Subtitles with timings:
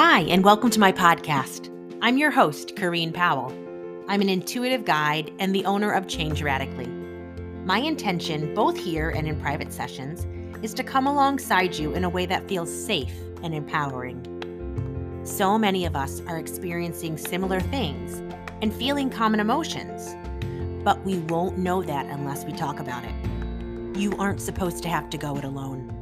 [0.00, 1.74] Hi, and welcome to my podcast.
[2.02, 3.50] I'm your host, Corinne Powell.
[4.06, 6.86] I'm an intuitive guide and the owner of Change Radically.
[7.64, 10.24] My intention, both here and in private sessions,
[10.62, 13.12] is to come alongside you in a way that feels safe
[13.42, 14.22] and empowering.
[15.24, 18.22] So many of us are experiencing similar things
[18.62, 20.14] and feeling common emotions,
[20.84, 23.96] but we won't know that unless we talk about it.
[23.98, 25.97] You aren't supposed to have to go it alone.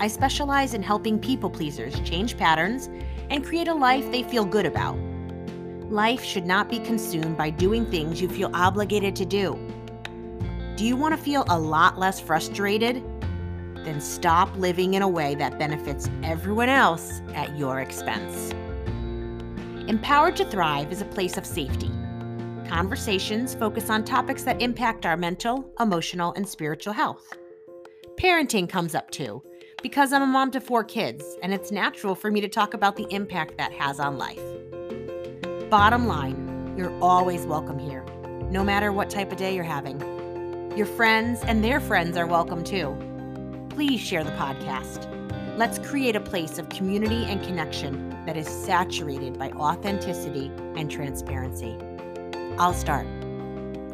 [0.00, 2.90] I specialize in helping people pleasers change patterns
[3.30, 4.98] and create a life they feel good about.
[5.90, 9.58] Life should not be consumed by doing things you feel obligated to do.
[10.76, 13.04] Do you want to feel a lot less frustrated?
[13.84, 18.52] Then stop living in a way that benefits everyone else at your expense.
[19.88, 21.90] Empowered to Thrive is a place of safety.
[22.66, 27.36] Conversations focus on topics that impact our mental, emotional, and spiritual health.
[28.16, 29.42] Parenting comes up too
[29.84, 32.96] because I'm a mom to four kids, and it's natural for me to talk about
[32.96, 34.40] the impact that has on life.
[35.68, 38.02] Bottom line, you're always welcome here,
[38.50, 40.00] no matter what type of day you're having.
[40.74, 42.96] Your friends and their friends are welcome too.
[43.68, 45.06] Please share the podcast.
[45.58, 51.76] Let's create a place of community and connection that is saturated by authenticity and transparency.
[52.56, 53.06] I'll start.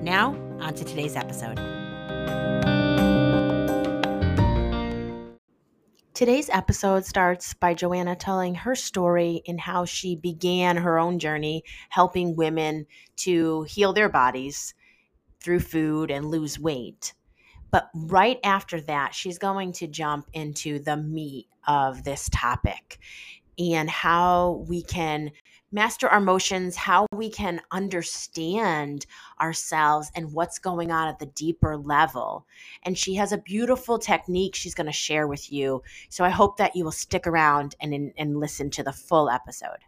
[0.03, 1.59] Now, on to today's episode.
[6.21, 11.65] Today's episode starts by Joanna telling her story in how she began her own journey
[11.89, 12.85] helping women
[13.17, 14.75] to heal their bodies
[15.43, 17.15] through food and lose weight.
[17.71, 22.99] But right after that, she's going to jump into the meat of this topic
[23.59, 25.31] and how we can
[25.73, 29.07] master our emotions, how we can understand
[29.41, 32.45] ourselves and what's going on at the deeper level.
[32.83, 35.83] And she has a beautiful technique she's going to share with you.
[36.09, 39.79] So I hope that you will stick around and, and listen to the full episode.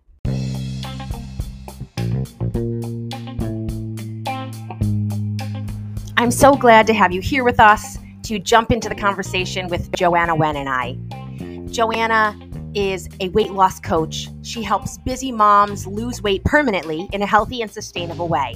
[6.17, 9.91] I'm so glad to have you here with us to jump into the conversation with
[9.97, 10.97] Joanna Wen and I.
[11.73, 12.39] Joanna
[12.75, 14.29] is a weight loss coach.
[14.43, 18.55] She helps busy moms lose weight permanently in a healthy and sustainable way.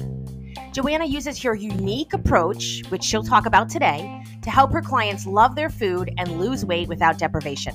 [0.73, 5.55] Joanna uses her unique approach, which she'll talk about today, to help her clients love
[5.55, 7.75] their food and lose weight without deprivation.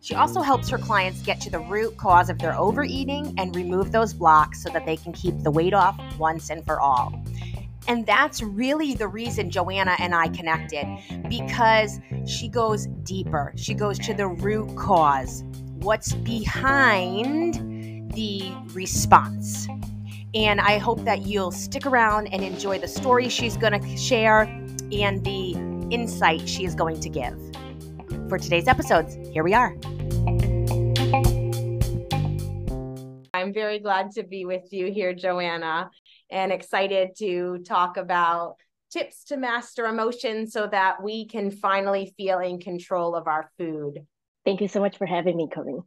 [0.00, 3.92] She also helps her clients get to the root cause of their overeating and remove
[3.92, 7.22] those blocks so that they can keep the weight off once and for all.
[7.88, 10.86] And that's really the reason Joanna and I connected
[11.28, 13.52] because she goes deeper.
[13.56, 15.44] She goes to the root cause
[15.82, 17.54] what's behind
[18.12, 19.66] the response.
[20.34, 24.42] And I hope that you'll stick around and enjoy the story she's going to share
[24.92, 25.52] and the
[25.90, 27.36] insight she is going to give.
[28.28, 29.76] For today's episodes, here we are.
[33.34, 35.90] I'm very glad to be with you here, Joanna,
[36.30, 38.56] and excited to talk about
[38.92, 44.06] tips to master emotions so that we can finally feel in control of our food.
[44.44, 45.82] Thank you so much for having me, Corinne.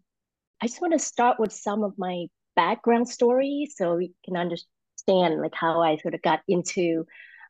[0.62, 5.42] I just want to start with some of my background story so we can understand
[5.42, 7.06] like how I sort of got into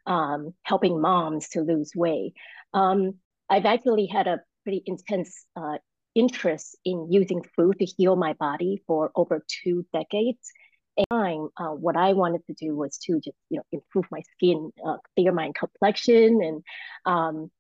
[0.07, 2.33] um, helping moms to lose weight.
[2.73, 3.16] Um,
[3.49, 5.77] I've actually had a pretty intense uh,
[6.16, 10.51] interest in using food to heal my body for over two decades.
[11.11, 14.72] And uh, what I wanted to do was to just you know improve my skin,
[14.85, 16.63] uh, clear my complexion, and
[17.05, 17.51] um,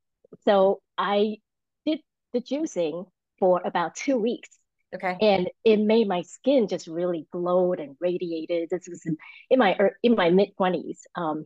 [0.45, 1.37] so I
[1.85, 1.99] did
[2.33, 3.05] the juicing
[3.39, 4.49] for about two weeks.
[4.93, 5.17] Okay.
[5.19, 8.69] And it made my skin just really glowed and radiated.
[8.69, 9.03] This was
[9.49, 11.45] in my in my mid twenties, um,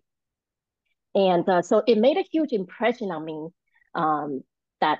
[1.15, 3.47] and uh, so it made a huge impression on me.
[3.95, 4.41] Um,
[4.81, 4.99] that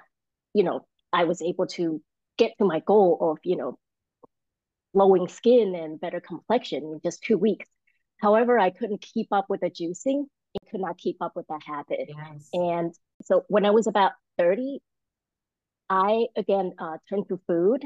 [0.54, 2.02] you know I was able to
[2.38, 3.78] get to my goal of you know
[4.96, 7.68] glowing skin and better complexion in just two weeks.
[8.22, 10.26] However, I couldn't keep up with the juicing.
[10.60, 12.10] I could not keep up with that habit.
[12.10, 12.50] Yes.
[12.54, 14.80] And so when I was about 30,
[15.90, 17.86] I again uh, turned to food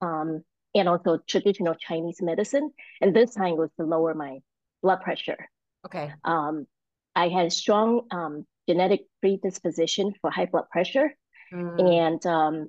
[0.00, 0.42] um,
[0.74, 2.70] and also traditional Chinese medicine.
[3.00, 4.38] And this time was to lower my
[4.82, 5.38] blood pressure.
[5.84, 6.12] Okay.
[6.24, 6.66] Um,
[7.14, 11.10] I had strong um, genetic predisposition for high blood pressure.
[11.52, 12.00] Mm.
[12.02, 12.68] And um,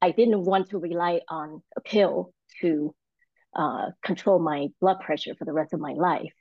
[0.00, 2.94] I didn't want to rely on a pill to
[3.54, 6.32] uh, control my blood pressure for the rest of my life.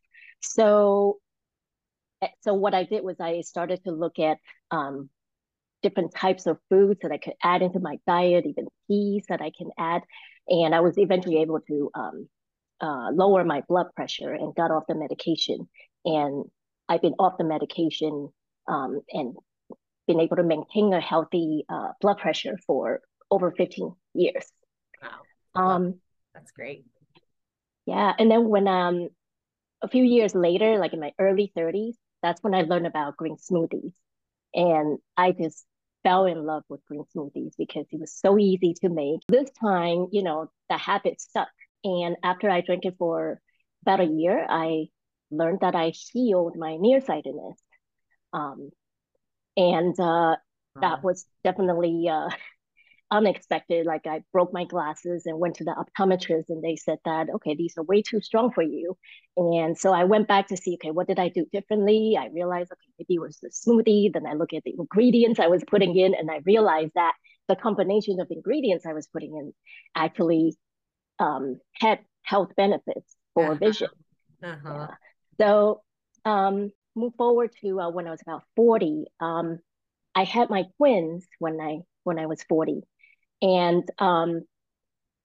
[0.42, 1.18] So,
[2.22, 4.38] eh, so what I did was I started to look at
[4.72, 5.10] um,
[5.84, 9.52] different types of foods that I could add into my diet, even teas that I
[9.56, 10.02] can add.
[10.48, 12.30] And I was eventually able to um,
[12.82, 15.70] uh, lower my blood pressure and got off the medication.
[16.06, 16.46] And
[16.90, 18.30] I've been off the medication
[18.68, 19.36] um, and
[20.08, 24.52] been able to maintain a healthy uh, blood pressure for over 15 years.
[25.02, 25.22] Wow.
[25.62, 26.00] Um,
[26.34, 26.86] That's great.
[27.86, 28.14] Yeah.
[28.18, 29.10] And then when um
[29.82, 33.36] a few years later, like in my early 30s, that's when I learned about green
[33.36, 33.92] smoothies.
[34.54, 35.66] And I just
[36.04, 39.22] fell in love with green smoothies because it was so easy to make.
[39.28, 41.50] This time, you know, the habit stuck.
[41.84, 43.42] And after I drank it for
[43.84, 44.86] about a year, I
[45.32, 47.60] learned that I healed my nearsightedness.
[48.32, 48.70] Um,
[49.58, 50.36] and uh,
[50.82, 52.30] that was definitely uh,
[53.14, 53.86] unexpected.
[53.86, 57.56] Like I broke my glasses and went to the optometrist, and they said that okay,
[57.56, 58.98] these are way too strong for you.
[59.38, 62.18] And so I went back to see okay, what did I do differently?
[62.20, 64.12] I realized okay, maybe it was the smoothie.
[64.12, 67.14] Then I look at the ingredients I was putting in, and I realized that
[67.48, 69.54] the combination of ingredients I was putting in
[69.96, 70.58] actually
[71.20, 73.56] um, had health benefits for uh-huh.
[73.56, 73.90] vision.
[74.44, 74.88] Uh-huh.
[74.90, 74.96] Yeah.
[75.40, 75.84] So
[76.26, 79.06] um, move forward to uh, when I was about 40.
[79.20, 79.60] Um,
[80.16, 82.82] I had my twins when I when I was 40.
[83.44, 84.44] And um,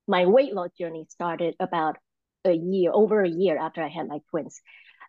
[0.09, 1.97] my weight loss journey started about
[2.44, 4.61] a year, over a year after I had my twins.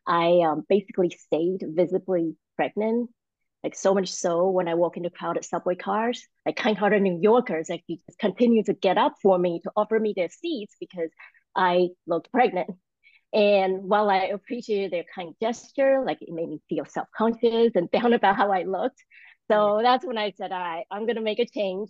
[0.08, 3.10] I um, basically stayed visibly pregnant,
[3.64, 7.70] like so much so when I walk into crowded subway cars, like kind-hearted New Yorkers
[7.70, 11.10] actually just continue to get up for me to offer me their seats because
[11.56, 12.70] I looked pregnant.
[13.34, 18.14] And while I appreciated their kind gesture, like it made me feel self-conscious and down
[18.14, 19.04] about how I looked.
[19.50, 21.90] So that's when I said, all right, I'm gonna make a change.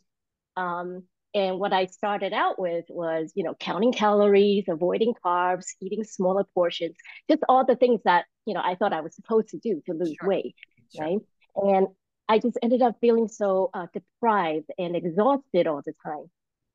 [0.57, 1.04] Um,
[1.34, 6.44] and what I started out with was, you know, counting calories, avoiding carbs, eating smaller
[6.56, 6.96] portions,
[7.30, 9.94] just all the things that, you know, I thought I was supposed to do to
[9.94, 10.28] lose sure.
[10.28, 10.56] weight,
[10.96, 11.06] sure.
[11.06, 11.19] right?
[11.56, 11.88] And
[12.28, 16.25] I just ended up feeling so uh, deprived and exhausted all the time.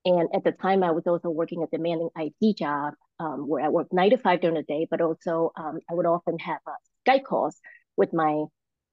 [0.05, 3.69] And at the time, I was also working a demanding IT job um, where I
[3.69, 6.71] worked nine to five during the day, but also um, I would often have uh,
[7.07, 7.59] Skype calls
[7.97, 8.45] with my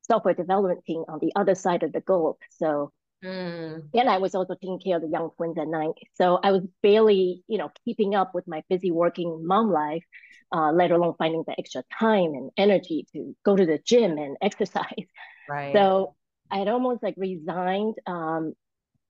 [0.03, 2.37] software development team on the other side of the globe.
[2.51, 2.93] So
[3.25, 3.89] Mm.
[3.95, 5.95] And I was also taking care of the young twins at night.
[6.15, 10.05] So I was barely, you know, keeping up with my busy working mom life,
[10.53, 14.37] uh, let alone finding the extra time and energy to go to the gym and
[14.43, 15.07] exercise.
[15.49, 15.73] Right.
[15.73, 16.15] So
[16.51, 18.55] I had almost like resigned um,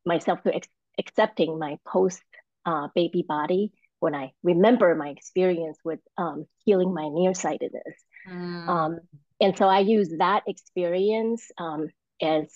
[0.05, 0.69] myself to ex-
[0.99, 2.23] accepting my post
[2.67, 7.95] uh, baby body when I remember my experience with um, healing my nearsightedness.
[8.29, 8.69] Mm.
[8.69, 8.99] Um,
[9.41, 11.89] and so I use that experience um,
[12.21, 12.49] as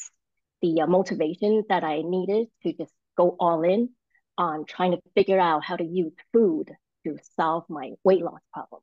[0.62, 3.91] the uh, motivation that I needed to just go all in
[4.38, 6.70] on trying to figure out how to use food
[7.06, 8.82] to solve my weight loss problem.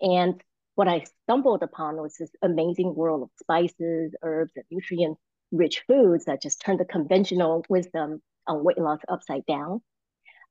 [0.00, 0.42] And
[0.74, 5.18] what I stumbled upon was this amazing world of spices, herbs, and nutrient
[5.52, 9.80] rich foods that just turned the conventional wisdom on weight loss upside down.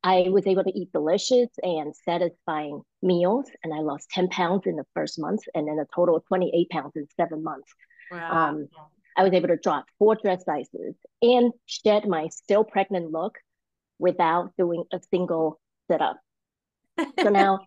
[0.03, 4.75] I was able to eat delicious and satisfying meals, and I lost 10 pounds in
[4.75, 7.71] the first month, and then a total of 28 pounds in seven months.
[8.11, 8.49] Wow.
[8.49, 8.67] Um,
[9.15, 13.37] I was able to drop four dress sizes and shed my still pregnant look
[13.99, 16.19] without doing a single sit up.
[17.19, 17.59] So now,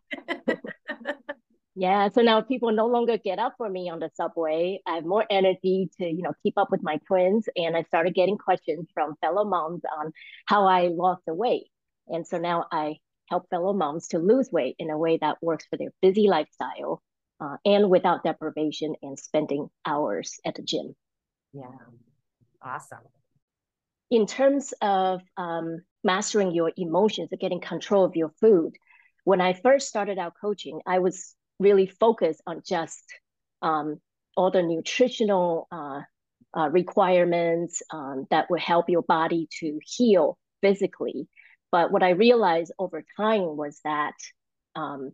[1.74, 4.80] yeah, so now people no longer get up for me on the subway.
[4.86, 7.48] I have more energy to, you know, keep up with my twins.
[7.56, 10.12] And I started getting questions from fellow moms on
[10.46, 11.68] how I lost the weight.
[12.08, 12.96] And so now I
[13.30, 17.02] help fellow moms to lose weight in a way that works for their busy lifestyle
[17.40, 20.94] uh, and without deprivation and spending hours at the gym.
[21.56, 21.66] Yeah.
[22.62, 22.98] Awesome.
[24.10, 28.74] In terms of um, mastering your emotions and getting control of your food,
[29.24, 33.02] when I first started out coaching, I was really focused on just
[33.62, 34.00] um,
[34.36, 36.00] all the nutritional uh,
[36.56, 41.26] uh, requirements um, that will help your body to heal physically.
[41.72, 44.14] But what I realized over time was that
[44.74, 45.12] um,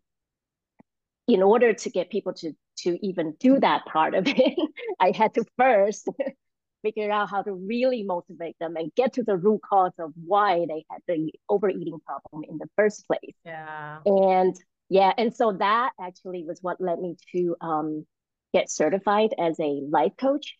[1.28, 4.58] in order to get people to to even do that part of it,
[5.00, 6.08] I had to first
[6.82, 10.66] figure out how to really motivate them and get to the root cause of why
[10.68, 13.34] they had the overeating problem in the first place.
[13.44, 13.98] Yeah.
[14.04, 14.56] And
[14.88, 18.06] yeah, and so that actually was what led me to um,
[18.52, 20.54] get certified as a life coach.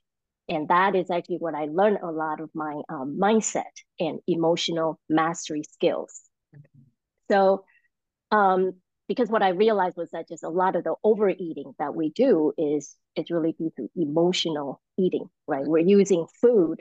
[0.48, 3.62] And that is actually what I learned a lot of my um, mindset
[4.00, 6.22] and emotional mastery skills.
[6.54, 6.64] Okay.
[7.30, 7.64] So
[8.30, 8.72] um,
[9.12, 12.54] because what I realized was that just a lot of the overeating that we do
[12.56, 15.66] is it's really due to emotional eating, right?
[15.66, 16.80] We're using food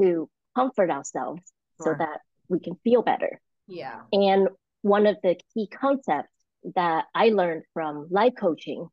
[0.00, 1.42] to comfort ourselves
[1.80, 3.40] so that we can feel better.
[3.66, 4.02] Yeah.
[4.12, 4.48] And
[4.82, 6.30] one of the key concepts
[6.76, 8.86] that I learned from life coaching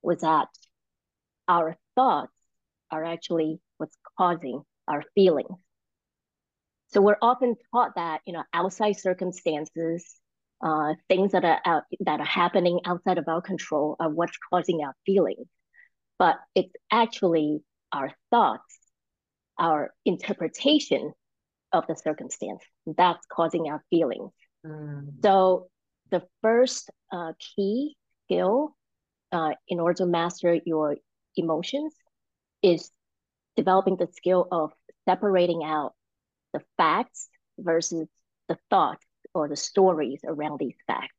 [0.00, 0.46] was that
[1.48, 2.30] our thoughts
[2.92, 5.58] are actually what's causing our feelings.
[6.92, 10.14] So we're often taught that, you know, outside circumstances
[10.62, 14.82] uh, things that are out, that are happening outside of our control are what's causing
[14.82, 15.48] our feelings.
[16.18, 18.78] But it's actually our thoughts,
[19.58, 21.12] our interpretation
[21.72, 24.30] of the circumstance that's causing our feelings.
[24.64, 25.22] Mm.
[25.22, 25.68] So
[26.10, 28.76] the first uh, key skill
[29.32, 30.96] uh, in order to master your
[31.36, 31.94] emotions
[32.62, 32.90] is
[33.56, 34.72] developing the skill of
[35.08, 35.94] separating out
[36.52, 37.28] the facts
[37.58, 38.06] versus
[38.48, 39.04] the thoughts
[39.34, 41.14] or the stories around these facts.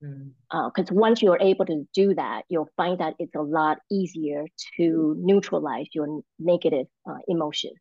[0.00, 0.92] Because mm.
[0.92, 4.44] uh, once you're able to do that, you'll find that it's a lot easier
[4.76, 7.72] to neutralize your negative uh, emotion.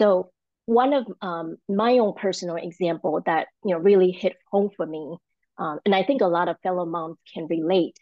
[0.00, 0.30] So
[0.66, 5.16] one of um, my own personal example that you know really hit home for me,
[5.58, 7.96] um, and I think a lot of fellow moms can relate.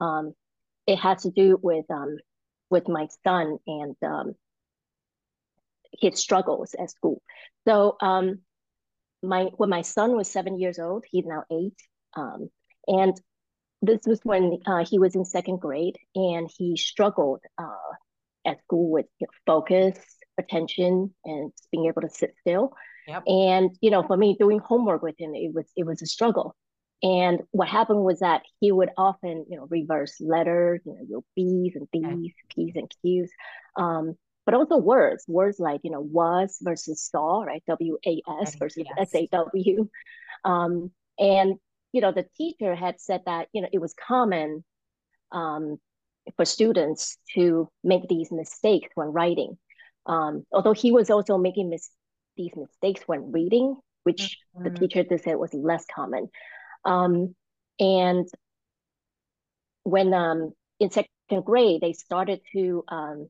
[0.00, 0.32] Um,
[0.86, 2.16] it has to do with um,
[2.70, 4.34] with my son and um,
[5.92, 7.22] his struggles at school.
[7.66, 8.40] So um,
[9.28, 11.76] my when my son was seven years old, he's now eight,
[12.16, 12.48] um,
[12.86, 13.18] and
[13.82, 17.92] this was when uh, he was in second grade, and he struggled uh,
[18.44, 19.98] at school with you know, focus,
[20.38, 22.72] attention, and being able to sit still.
[23.06, 23.22] Yep.
[23.26, 26.54] And you know, for me, doing homework with him, it was it was a struggle.
[27.02, 31.22] And what happened was that he would often, you know, reverse letters, you know, your
[31.36, 32.32] B's and B's.
[32.54, 33.30] P's and Q's.
[33.76, 34.16] Um,
[34.46, 37.62] but also words, words like, you know, was versus saw, right?
[37.66, 39.88] W A S versus S A W.
[40.44, 41.56] Um, and,
[41.92, 44.64] you know, the teacher had said that, you know, it was common
[45.32, 45.78] um,
[46.36, 49.58] for students to make these mistakes when writing.
[50.06, 51.90] Um, although he was also making mis-
[52.36, 54.64] these mistakes when reading, which mm-hmm.
[54.64, 56.28] the teacher said was less common.
[56.84, 57.34] Um,
[57.80, 58.28] and
[59.82, 63.28] when um, in second grade, they started to um,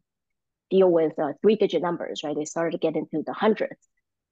[0.70, 2.36] deal with uh, three digit numbers, right?
[2.36, 3.80] They started to get into the hundreds.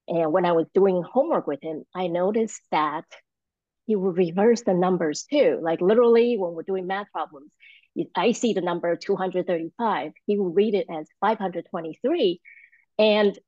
[0.09, 3.05] And when I was doing homework with him, I noticed that
[3.87, 5.59] he would reverse the numbers too.
[5.63, 7.51] Like literally, when we're doing math problems,
[8.17, 12.41] I see the number 235, he will read it as 523.
[12.99, 13.39] And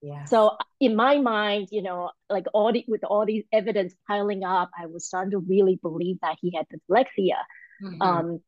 [0.00, 0.24] yeah.
[0.24, 4.70] so in my mind, you know, like all the, with all these evidence piling up,
[4.78, 7.38] I was starting to really believe that he had dyslexia.
[7.82, 8.02] Mm-hmm.
[8.02, 8.40] Um,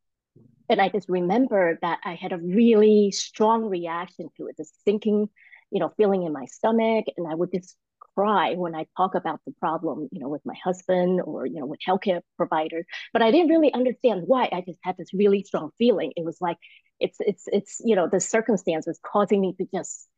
[0.68, 5.28] and I just remember that I had a really strong reaction to it, this sinking,
[5.70, 7.06] you know, feeling in my stomach.
[7.16, 7.76] And I would just
[8.14, 11.66] cry when I talk about the problem, you know, with my husband or, you know,
[11.66, 12.86] with healthcare providers.
[13.12, 14.48] But I didn't really understand why.
[14.52, 16.12] I just had this really strong feeling.
[16.16, 16.56] It was like,
[17.00, 20.08] it's, it's, it's, you know, the circumstance was causing me to just,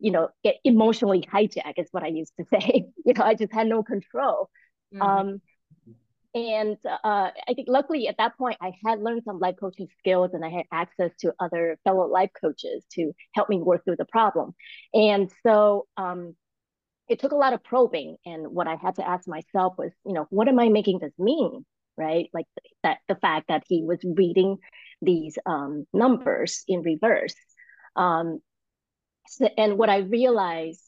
[0.00, 2.86] you know, get emotionally hijacked is what I used to say.
[3.04, 4.48] you know, I just had no control.
[4.94, 5.02] Mm-hmm.
[5.02, 5.42] Um,
[6.34, 10.30] and uh, I think luckily at that point, I had learned some life coaching skills
[10.32, 14.06] and I had access to other fellow life coaches to help me work through the
[14.06, 14.54] problem.
[14.94, 16.34] And so um,
[17.08, 18.16] it took a lot of probing.
[18.24, 21.12] And what I had to ask myself was, you know, what am I making this
[21.18, 21.66] mean?
[21.98, 22.30] Right?
[22.32, 22.46] Like
[22.82, 24.56] that the fact that he was reading
[25.02, 27.34] these um, numbers in reverse.
[27.94, 28.40] Um,
[29.28, 30.80] so, and what I realized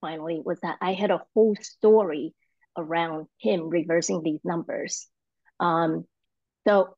[0.00, 2.34] finally was that I had a whole story
[2.76, 5.06] around him reversing these numbers.
[5.60, 6.04] Um,
[6.66, 6.96] so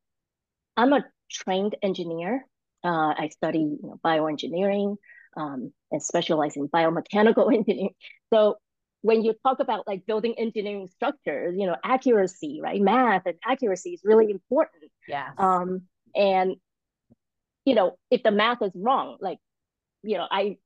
[0.77, 2.47] I'm a trained engineer.
[2.85, 4.97] Uh, I study you know, bioengineering
[5.37, 7.95] um, and specialize in biomechanical engineering.
[8.33, 8.57] So
[9.03, 12.81] when you talk about like building engineering structures, you know, accuracy, right?
[12.81, 14.91] Math and accuracy is really important.
[15.07, 15.31] Yeah.
[15.39, 15.83] Um,
[16.15, 16.57] and
[17.65, 19.39] you know, if the math is wrong, like,
[20.03, 20.57] you know, I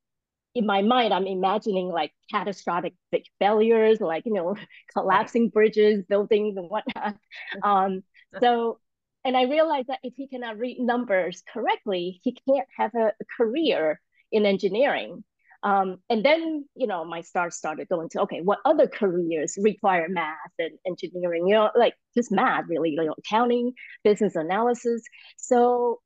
[0.54, 2.94] in my mind, I'm imagining like catastrophic
[3.38, 4.56] failures, like you know,
[4.92, 7.16] collapsing bridges, buildings, and whatnot.
[7.62, 8.02] Um,
[8.40, 8.78] so,
[9.24, 13.24] and I realized that if he cannot read numbers correctly, he can't have a, a
[13.36, 15.22] career in engineering.
[15.62, 20.08] Um, and then, you know, my stars started going to okay, what other careers require
[20.08, 21.46] math and engineering?
[21.46, 25.02] You know, like just math, really, you know, accounting, business analysis.
[25.36, 26.00] So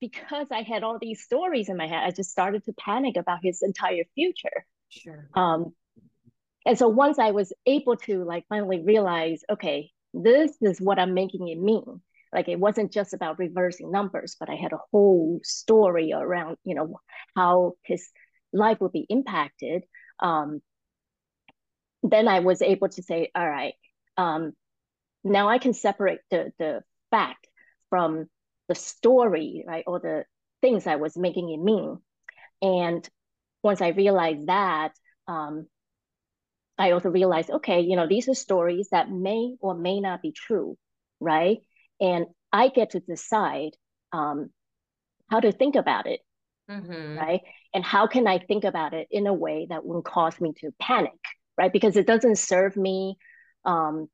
[0.00, 3.40] because I had all these stories in my head, I just started to panic about
[3.42, 4.64] his entire future.
[4.90, 5.28] Sure.
[5.34, 5.72] Um,
[6.66, 11.14] and so once I was able to like finally realize, okay, this is what I'm
[11.14, 12.00] making it mean.
[12.32, 16.74] Like it wasn't just about reversing numbers, but I had a whole story around, you
[16.74, 17.00] know,
[17.34, 18.08] how his
[18.52, 19.84] life would be impacted.
[20.20, 20.60] Um,
[22.02, 23.74] then I was able to say, all right,
[24.16, 24.52] um,
[25.24, 27.48] now I can separate the the fact
[27.90, 28.26] from
[28.68, 30.24] the story, right, or the
[30.60, 31.98] things I was making it mean.
[32.60, 33.08] And
[33.62, 34.92] once I realized that,
[35.26, 35.66] um,
[36.78, 40.32] I also realized, okay, you know, these are stories that may or may not be
[40.32, 40.76] true,
[41.18, 41.58] right?
[42.00, 43.72] And I get to decide
[44.12, 44.50] um,
[45.28, 46.20] how to think about it,
[46.70, 47.18] mm-hmm.
[47.18, 47.40] right?
[47.74, 50.70] And how can I think about it in a way that won't cause me to
[50.80, 51.18] panic,
[51.56, 51.72] right?
[51.72, 53.16] Because it doesn't serve me.
[53.64, 54.08] Um,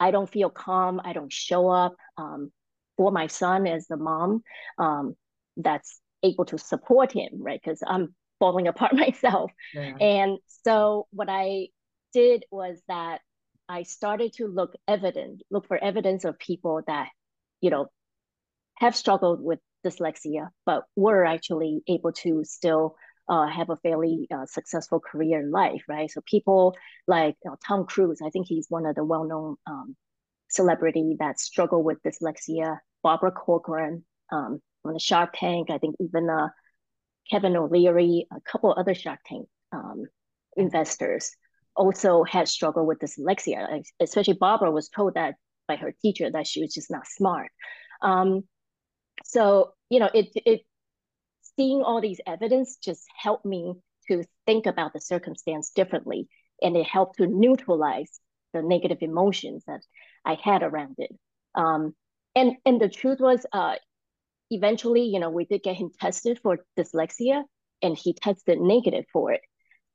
[0.00, 1.00] I don't feel calm.
[1.04, 1.94] I don't show up.
[2.16, 2.50] Um,
[2.96, 4.42] for my son as the mom
[4.78, 5.16] um,
[5.56, 7.60] that's able to support him, right?
[7.62, 9.50] Because I'm falling apart myself.
[9.74, 9.96] Yeah.
[10.00, 11.68] And so what I
[12.12, 13.20] did was that
[13.68, 17.08] I started to look evidence, look for evidence of people that,
[17.60, 17.86] you know,
[18.76, 22.96] have struggled with dyslexia, but were actually able to still
[23.28, 26.10] uh, have a fairly uh, successful career in life, right?
[26.10, 29.96] So people like you know, Tom Cruise, I think he's one of the well-known um,
[30.54, 32.78] celebrity that struggle with dyslexia.
[33.02, 36.48] Barbara Corcoran um, on the Shark Tank, I think even uh,
[37.30, 40.04] Kevin O'Leary, a couple other Shark Tank um,
[40.56, 41.30] investors
[41.76, 43.82] also had struggled with dyslexia.
[44.00, 45.34] Especially Barbara was told that
[45.66, 47.50] by her teacher that she was just not smart.
[48.02, 48.44] Um,
[49.24, 50.62] so you know, it it
[51.56, 53.74] seeing all these evidence just helped me
[54.08, 56.28] to think about the circumstance differently,
[56.60, 58.20] and it helped to neutralize
[58.52, 59.80] the negative emotions that
[60.24, 61.10] I had around it.
[61.54, 61.94] Um,
[62.34, 63.76] and and the truth was, uh,
[64.50, 67.44] eventually, you know, we did get him tested for dyslexia,
[67.82, 69.42] and he tested negative for it.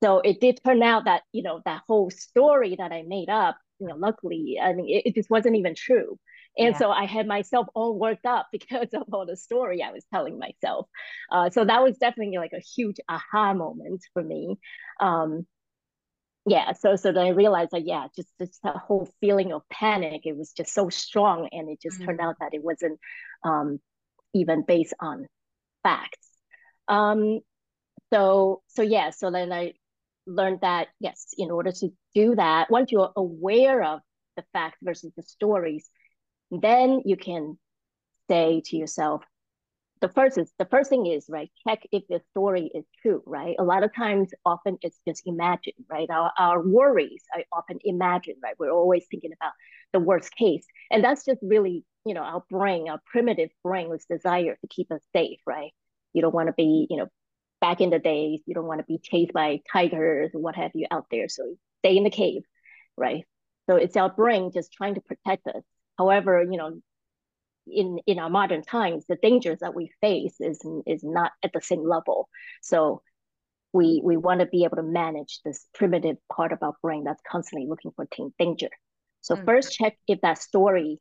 [0.01, 3.57] So it did turn out that you know that whole story that I made up,
[3.79, 6.17] you know, luckily, I mean, it, it just wasn't even true.
[6.57, 6.77] And yeah.
[6.77, 10.39] so I had myself all worked up because of all the story I was telling
[10.39, 10.87] myself.
[11.31, 14.57] Uh, so that was definitely like a huge aha moment for me.
[14.99, 15.45] Um,
[16.49, 20.21] yeah, so so then I realized that yeah, just just that whole feeling of panic,
[20.25, 22.05] it was just so strong, and it just mm-hmm.
[22.07, 22.99] turned out that it wasn't
[23.43, 23.79] um,
[24.33, 25.27] even based on
[25.83, 26.27] facts.
[26.87, 27.39] Um,
[28.11, 29.73] so so yeah, so then I
[30.25, 33.99] learned that yes, in order to do that, once you're aware of
[34.35, 35.89] the facts versus the stories,
[36.51, 37.57] then you can
[38.27, 39.23] say to yourself,
[40.01, 43.55] the first is the first thing is right check if the story is true right?
[43.59, 46.09] A lot of times often it's just imagined right?
[46.09, 48.55] Our, our worries are often imagined right?
[48.57, 49.51] We're always thinking about
[49.93, 50.65] the worst case.
[50.91, 54.91] And that's just really you know our brain our primitive brain was desire to keep
[54.91, 55.71] us safe right?
[56.13, 57.07] You don't want to be you know
[57.61, 60.71] back in the days you don't want to be chased by tigers or what have
[60.75, 61.27] you out there.
[61.27, 62.43] So stay in the cave
[62.97, 63.25] right?
[63.69, 65.63] So it's our brain just trying to protect us.
[65.97, 66.79] However you know
[67.71, 71.61] in in our modern times the dangers that we face is is not at the
[71.61, 72.29] same level.
[72.61, 73.01] So
[73.73, 77.21] we we want to be able to manage this primitive part of our brain that's
[77.29, 78.07] constantly looking for
[78.39, 78.69] danger.
[79.21, 79.45] So mm-hmm.
[79.45, 80.99] first check if that story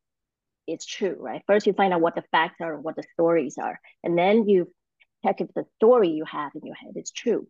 [0.67, 1.43] is true right?
[1.47, 4.49] First you find out what the facts are and what the stories are and then
[4.49, 4.71] you
[5.25, 7.49] check if the story you have in your head is true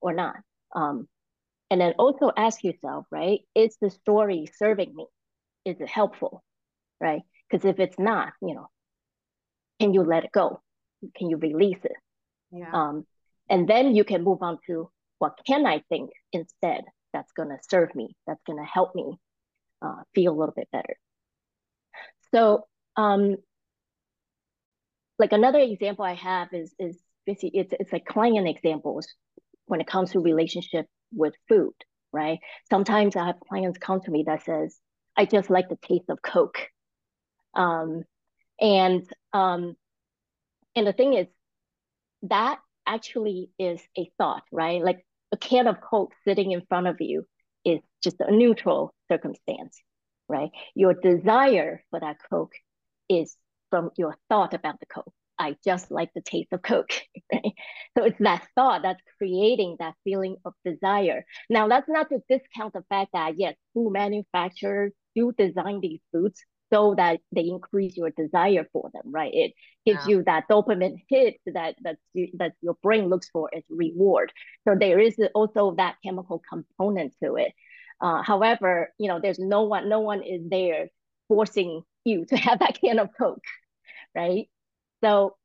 [0.00, 0.36] or not.
[0.74, 1.08] Um,
[1.70, 5.06] and then also ask yourself right is the story serving me?
[5.64, 6.42] Is it helpful
[7.00, 8.68] right because if it's not, you know,
[9.80, 10.60] can you let it go?
[11.16, 11.96] Can you release it?
[12.50, 12.70] Yeah.
[12.72, 13.06] Um,
[13.48, 17.58] and then you can move on to what can I think instead that's going to
[17.68, 19.18] serve me, that's going to help me
[19.82, 20.96] uh, feel a little bit better.
[22.34, 23.36] So, um,
[25.18, 29.06] like another example I have is is basically it's it's like client examples
[29.66, 31.72] when it comes to relationship with food,
[32.12, 32.38] right?
[32.68, 34.78] Sometimes I have clients come to me that says,
[35.16, 36.68] "I just like the taste of Coke,"
[37.56, 38.04] Um,
[38.60, 39.76] and um,
[40.76, 41.26] and the thing is,
[42.22, 44.82] that actually is a thought, right?
[44.82, 47.26] Like a can of Coke sitting in front of you
[47.64, 49.80] is just a neutral circumstance,
[50.28, 50.50] right?
[50.74, 52.52] Your desire for that Coke
[53.08, 53.36] is
[53.70, 55.12] from your thought about the Coke.
[55.38, 56.92] I just like the taste of Coke,
[57.32, 57.52] right?
[57.96, 61.24] So it's that thought that's creating that feeling of desire.
[61.50, 66.42] Now, that's not to discount the fact that, yes, food manufacturers do design these foods
[66.72, 69.32] so that they increase your desire for them, right?
[69.32, 69.52] It
[69.84, 70.16] gives yeah.
[70.16, 71.96] you that dopamine hit that that
[72.34, 74.32] that your brain looks for as reward.
[74.66, 77.52] So there is also that chemical component to it.
[78.00, 80.88] Uh, however, you know, there's no one, no one is there
[81.28, 83.44] forcing you to have that can of Coke,
[84.14, 84.48] right?
[85.02, 85.36] So,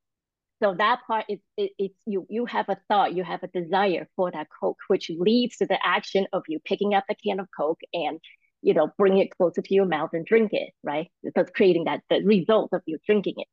[0.61, 4.07] so that part is it, it's you you have a thought, you have a desire
[4.15, 7.47] for that Coke, which leads to the action of you picking up the can of
[7.55, 8.19] Coke and
[8.61, 11.09] you know, bring it closer to your mouth and drink it, right?
[11.23, 13.47] Because creating that the result of you drinking it.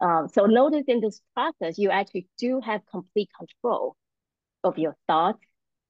[0.00, 3.96] Um, so notice in this process, you actually do have complete control
[4.64, 5.40] of your thoughts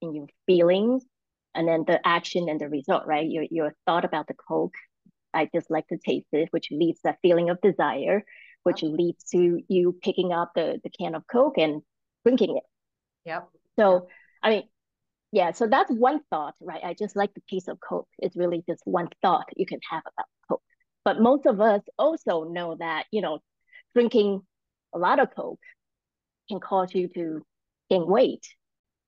[0.02, 1.04] and your feelings,
[1.54, 3.28] and then the action and the result, right?
[3.28, 4.74] Your your thought about the Coke,
[5.32, 8.24] I just like to taste it, which leads that feeling of desire,
[8.62, 8.92] which yep.
[8.92, 11.82] leads to you picking up the the can of Coke and
[12.24, 12.64] drinking it.
[13.24, 13.48] Yep.
[13.78, 14.08] So
[14.42, 14.62] I mean,
[15.32, 16.82] yeah, so that's one thought, right?
[16.84, 18.08] I just like the taste of Coke.
[18.18, 20.62] It's really just one thought you can have about Coke.
[21.04, 23.40] But most of us also know that, you know,
[23.94, 24.42] drinking
[24.94, 25.60] a lot of Coke
[26.48, 27.42] can cause you to
[27.90, 28.46] gain weight,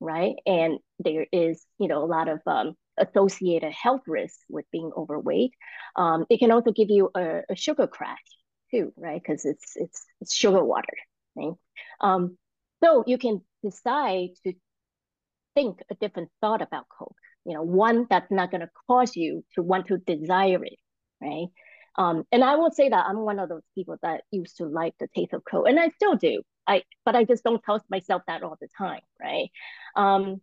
[0.00, 0.34] right?
[0.46, 5.52] And there is, you know, a lot of um, associated health risks with being overweight.
[5.96, 8.18] Um, it can also give you a, a sugar crash
[8.70, 9.20] too, right?
[9.22, 10.94] Because it's it's it's sugar water,
[11.36, 11.52] right?
[12.00, 12.36] Um,
[12.82, 14.52] so you can decide to
[15.58, 19.44] think a different thought about Coke, you know, one that's not going to cause you
[19.56, 20.78] to want to desire it,
[21.20, 21.48] right?
[21.96, 24.94] Um, and I will say that I'm one of those people that used to like
[25.00, 26.42] the taste of Coke, and I still do.
[26.68, 29.48] I but I just don't tell myself that all the time, right?
[29.96, 30.40] Um,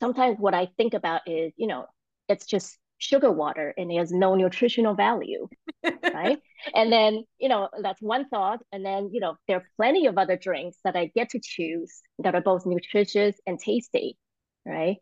[0.00, 1.84] sometimes what I think about is, you know,
[2.30, 5.48] it's just sugar water and it has no nutritional value,
[5.84, 6.38] right?
[6.74, 8.58] And then, you know, that's one thought.
[8.72, 12.00] And then, you know, there are plenty of other drinks that I get to choose
[12.18, 14.16] that are both nutritious and tasty,
[14.64, 14.96] right?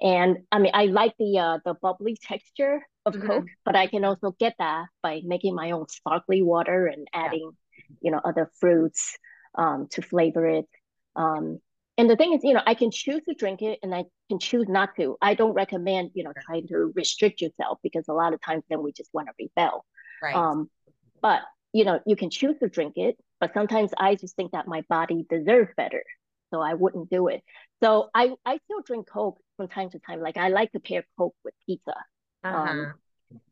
[0.00, 3.26] And I mean, I like the uh, the bubbly texture of mm-hmm.
[3.26, 7.50] Coke, but I can also get that by making my own sparkly water and adding,
[7.76, 7.96] yeah.
[8.00, 9.18] you know, other fruits
[9.58, 10.68] um, to flavor it.
[11.16, 11.58] Um,
[12.00, 14.38] and the thing is, you know, I can choose to drink it and I can
[14.38, 15.18] choose not to.
[15.20, 18.82] I don't recommend, you know, trying to restrict yourself because a lot of times then
[18.82, 19.84] we just want to rebel.
[20.22, 20.34] Right.
[20.34, 20.70] Um,
[21.20, 21.42] but
[21.74, 24.80] you know, you can choose to drink it, but sometimes I just think that my
[24.88, 26.02] body deserves better.
[26.54, 27.42] So I wouldn't do it.
[27.82, 30.22] So I, I still drink Coke from time to time.
[30.22, 31.92] Like I like to pair Coke with pizza.
[32.42, 32.70] Um, uh-huh.
[32.70, 32.94] Um,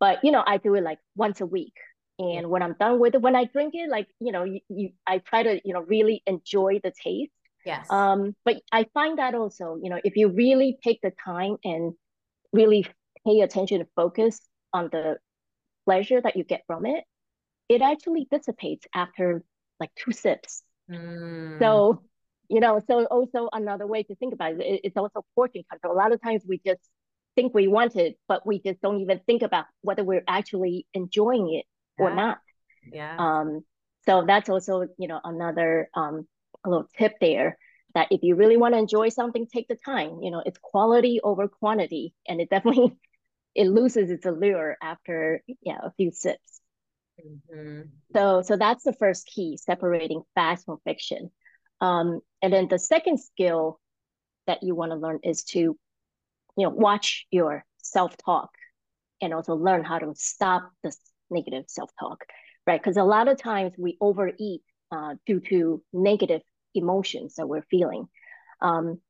[0.00, 1.74] but you know, I do it like once a week.
[2.18, 4.90] And when I'm done with it, when I drink it, like, you know, you, you
[5.06, 7.30] I try to, you know, really enjoy the taste
[7.68, 7.86] Yes.
[7.90, 11.92] Um, but I find that also, you know, if you really take the time and
[12.50, 12.86] really
[13.26, 14.40] pay attention and focus
[14.72, 15.18] on the
[15.84, 17.04] pleasure that you get from it,
[17.68, 19.44] it actually dissipates after
[19.78, 20.62] like two sips.
[20.90, 21.58] Mm.
[21.58, 22.02] So,
[22.48, 25.92] you know, so also another way to think about it, it's also portion control.
[25.92, 26.80] A lot of times we just
[27.36, 31.52] think we want it, but we just don't even think about whether we're actually enjoying
[31.52, 31.66] it
[31.98, 32.06] yeah.
[32.06, 32.38] or not.
[32.90, 33.14] Yeah.
[33.18, 33.60] Um,
[34.06, 36.26] so that's also, you know, another um,
[36.64, 37.58] a little tip there
[37.94, 40.20] that if you really want to enjoy something, take the time.
[40.22, 42.96] You know, it's quality over quantity, and it definitely
[43.54, 46.60] it loses its allure after yeah a few sips.
[47.20, 47.82] Mm-hmm.
[48.14, 51.30] So so that's the first key, separating fact from fiction.
[51.80, 53.80] Um, and then the second skill
[54.46, 55.76] that you want to learn is to, you
[56.56, 58.50] know, watch your self talk,
[59.20, 60.98] and also learn how to stop this
[61.30, 62.24] negative self talk,
[62.66, 62.80] right?
[62.80, 66.42] Because a lot of times we overeat uh, due to negative
[66.74, 68.08] emotions that we're feeling.
[68.60, 69.00] Um,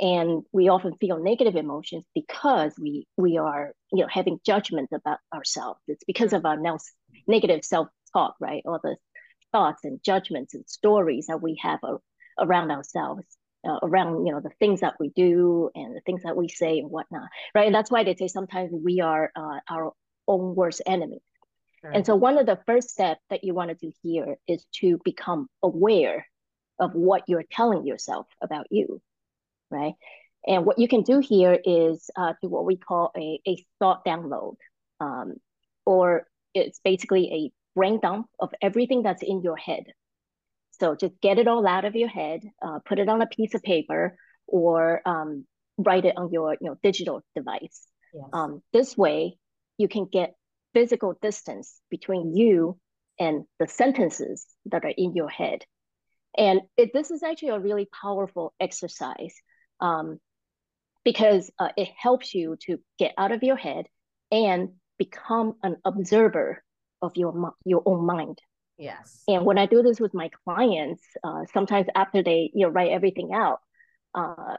[0.00, 5.18] and we often feel negative emotions because we we are you know having judgments about
[5.34, 5.80] ourselves.
[5.88, 6.56] It's because of our
[7.26, 8.62] negative self talk, right?
[8.64, 8.96] All the
[9.52, 11.80] thoughts and judgments and stories that we have
[12.38, 13.24] around ourselves.
[13.66, 16.78] Uh, around you know the things that we do and the things that we say
[16.78, 19.92] and whatnot right and that's why they say sometimes we are uh, our
[20.28, 21.18] own worst enemy
[21.88, 21.96] right.
[21.96, 24.98] and so one of the first steps that you want to do here is to
[25.04, 26.26] become aware
[26.78, 29.00] of what you're telling yourself about you,
[29.70, 29.94] right?
[30.46, 34.04] And what you can do here is uh, do what we call a, a thought
[34.04, 34.56] download,
[35.00, 35.34] um,
[35.84, 39.84] or it's basically a brain dump of everything that's in your head.
[40.80, 43.54] So just get it all out of your head, uh, put it on a piece
[43.54, 45.44] of paper, or um,
[45.76, 47.86] write it on your you know digital device.
[48.14, 48.24] Yes.
[48.32, 49.38] Um, this way,
[49.76, 50.34] you can get
[50.74, 52.78] physical distance between you
[53.18, 55.64] and the sentences that are in your head
[56.38, 59.34] and it, this is actually a really powerful exercise
[59.80, 60.18] um,
[61.04, 63.86] because uh, it helps you to get out of your head
[64.30, 66.62] and become an observer
[67.02, 68.38] of your your own mind.
[68.76, 69.24] Yes.
[69.26, 72.92] And when I do this with my clients, uh, sometimes after they you know write
[72.92, 73.58] everything out,
[74.14, 74.56] uh,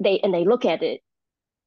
[0.00, 1.00] they and they look at it,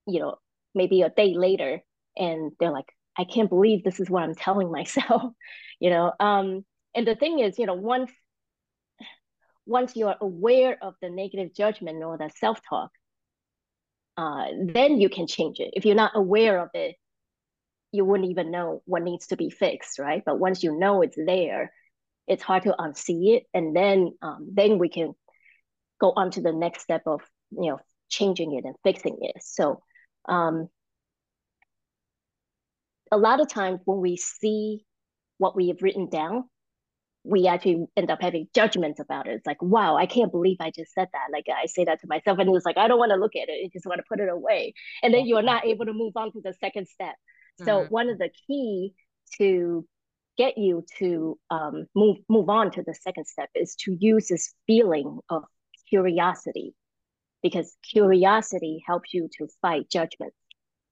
[0.07, 0.35] you know,
[0.75, 1.81] maybe a day later,
[2.17, 5.33] and they're like, I can't believe this is what I'm telling myself,
[5.79, 6.11] you know.
[6.19, 8.11] Um, and the thing is, you know, once
[9.65, 12.91] once you are aware of the negative judgment or the self-talk,
[14.17, 15.71] uh, then you can change it.
[15.73, 16.95] If you're not aware of it,
[17.93, 20.21] you wouldn't even know what needs to be fixed, right?
[20.25, 21.71] But once you know it's there,
[22.27, 25.13] it's hard to unsee it, and then um, then we can
[26.01, 27.21] go on to the next step of
[27.51, 29.35] you know changing it and fixing it.
[29.41, 29.81] So
[30.27, 30.69] um,
[33.13, 34.83] a lot of times when we see
[35.37, 36.45] what we have written down,
[37.23, 39.35] we actually end up having judgments about it.
[39.35, 41.27] It's like, wow, I can't believe I just said that.
[41.31, 43.35] Like I say that to myself, and it was like, I don't want to look
[43.35, 43.65] at it.
[43.65, 44.73] I just want to put it away.
[45.01, 47.15] And then you're not able to move on to the second step.
[47.59, 47.93] So mm-hmm.
[47.93, 48.93] one of the key
[49.37, 49.87] to
[50.37, 54.53] get you to um, move move on to the second step is to use this
[54.67, 55.43] feeling of
[55.87, 56.73] curiosity,
[57.43, 60.33] because curiosity helps you to fight judgment,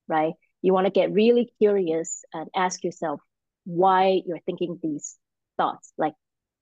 [0.07, 0.34] right?
[0.62, 3.21] You want to get really curious and ask yourself
[3.65, 5.17] why you're thinking these
[5.58, 5.93] thoughts.
[5.97, 6.13] Like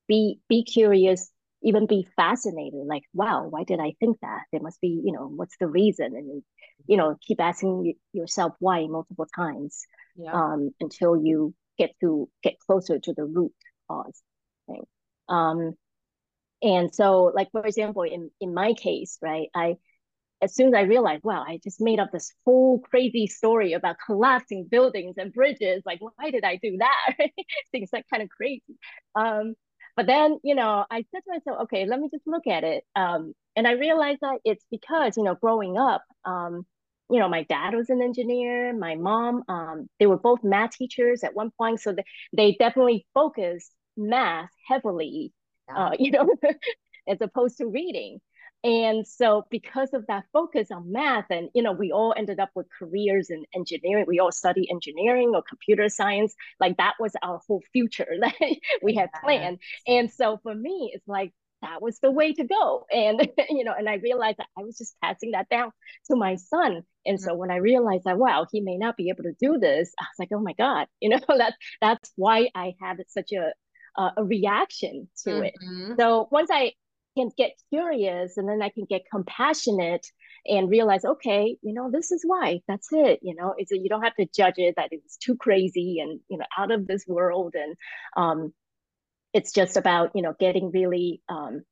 [0.07, 1.31] be be curious
[1.61, 4.43] even be fascinated like wow why did i think that?
[4.51, 6.15] There must be you know what's the reason?
[6.15, 6.43] And
[6.87, 9.85] you know keep asking yourself why multiple times
[10.15, 10.33] yeah.
[10.33, 13.53] um, until you get to get closer to the root
[13.87, 14.21] cause
[14.67, 14.83] thing.
[15.27, 15.75] Um,
[16.61, 19.77] and so like for example in in my case right i
[20.41, 23.97] as soon as I realized, wow, I just made up this whole crazy story about
[24.05, 25.83] collapsing buildings and bridges.
[25.85, 27.29] Like, why did I do that?
[27.71, 28.77] Things like kind of crazy.
[29.15, 29.55] Um,
[29.95, 32.85] but then, you know, I said to myself, okay, let me just look at it.
[32.95, 36.65] Um, and I realized that it's because, you know, growing up, um,
[37.09, 41.23] you know, my dad was an engineer, my mom, um, they were both math teachers
[41.23, 41.81] at one point.
[41.81, 45.33] So they, they definitely focused math heavily,
[45.75, 46.29] uh, you know,
[47.07, 48.19] as opposed to reading.
[48.63, 52.49] And so because of that focus on math, and you know, we all ended up
[52.55, 54.05] with careers in engineering.
[54.07, 56.35] We all study engineering or computer science.
[56.59, 58.33] Like that was our whole future that
[58.81, 59.59] we had planned.
[59.87, 62.85] And so for me, it's like that was the way to go.
[62.91, 65.71] And you know, and I realized that I was just passing that down
[66.09, 66.83] to my son.
[67.05, 69.93] And so when I realized that wow, he may not be able to do this,
[69.97, 73.53] I was like, oh my God, you know, that's that's why I had such a
[73.97, 75.91] uh, a reaction to mm-hmm.
[75.91, 75.97] it.
[75.99, 76.73] So once I
[77.19, 80.05] can get curious and then I can get compassionate
[80.45, 82.61] and realize, okay, you know, this is why.
[82.67, 83.19] That's it.
[83.21, 86.19] You know, it's a, you don't have to judge it that it's too crazy and
[86.29, 87.55] you know out of this world.
[87.55, 87.75] And
[88.15, 88.53] um,
[89.33, 91.63] it's just about you know getting really um,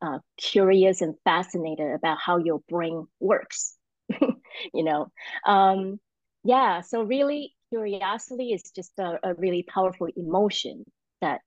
[0.00, 3.76] uh, curious and fascinated about how your brain works.
[4.20, 5.10] you know,
[5.46, 5.98] um,
[6.44, 6.80] yeah.
[6.82, 10.84] So really, curiosity is just a, a really powerful emotion
[11.20, 11.40] that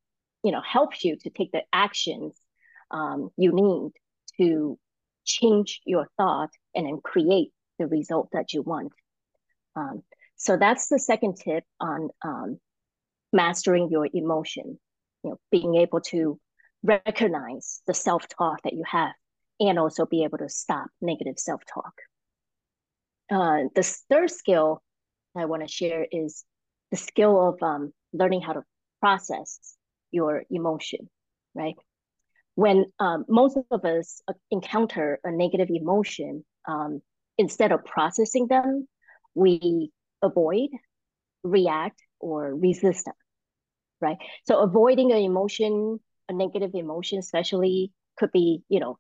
[0.44, 2.34] you know helps you to take the actions
[2.92, 3.92] um, you need
[4.38, 4.78] to
[5.26, 8.94] change your thought and then create the result that you want.
[9.76, 10.04] Um,
[10.36, 12.60] so that's the second tip on um,
[13.34, 14.80] mastering your emotion.
[15.24, 16.40] You know, being able to
[16.84, 19.14] recognize the self-talk that you have,
[19.60, 21.94] and also be able to stop negative self-talk.
[23.32, 24.84] Uh, the third skill
[25.36, 26.46] I want to share is
[26.92, 28.64] the skill of um, learning how to
[29.00, 29.76] process
[30.12, 31.10] your emotion,
[31.56, 31.76] right?
[32.56, 37.02] When um, most of us encounter a negative emotion, um,
[37.38, 38.88] instead of processing them,
[39.36, 39.92] we
[40.22, 40.70] avoid,
[41.44, 43.14] react, or resist them,
[44.02, 44.18] right?
[44.46, 48.98] So avoiding an emotion, a negative emotion, especially could be, you know,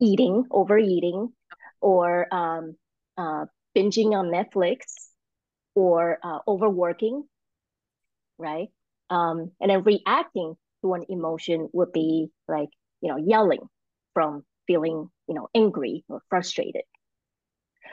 [0.00, 1.32] eating, overeating,
[1.80, 2.76] or um,
[3.18, 4.78] uh, binging on Netflix,
[5.74, 7.24] or uh, overworking,
[8.38, 8.68] right?
[9.10, 12.70] Um, and then reacting to an emotion would be like
[13.04, 13.60] you know, yelling
[14.14, 16.82] from feeling, you know, angry or frustrated.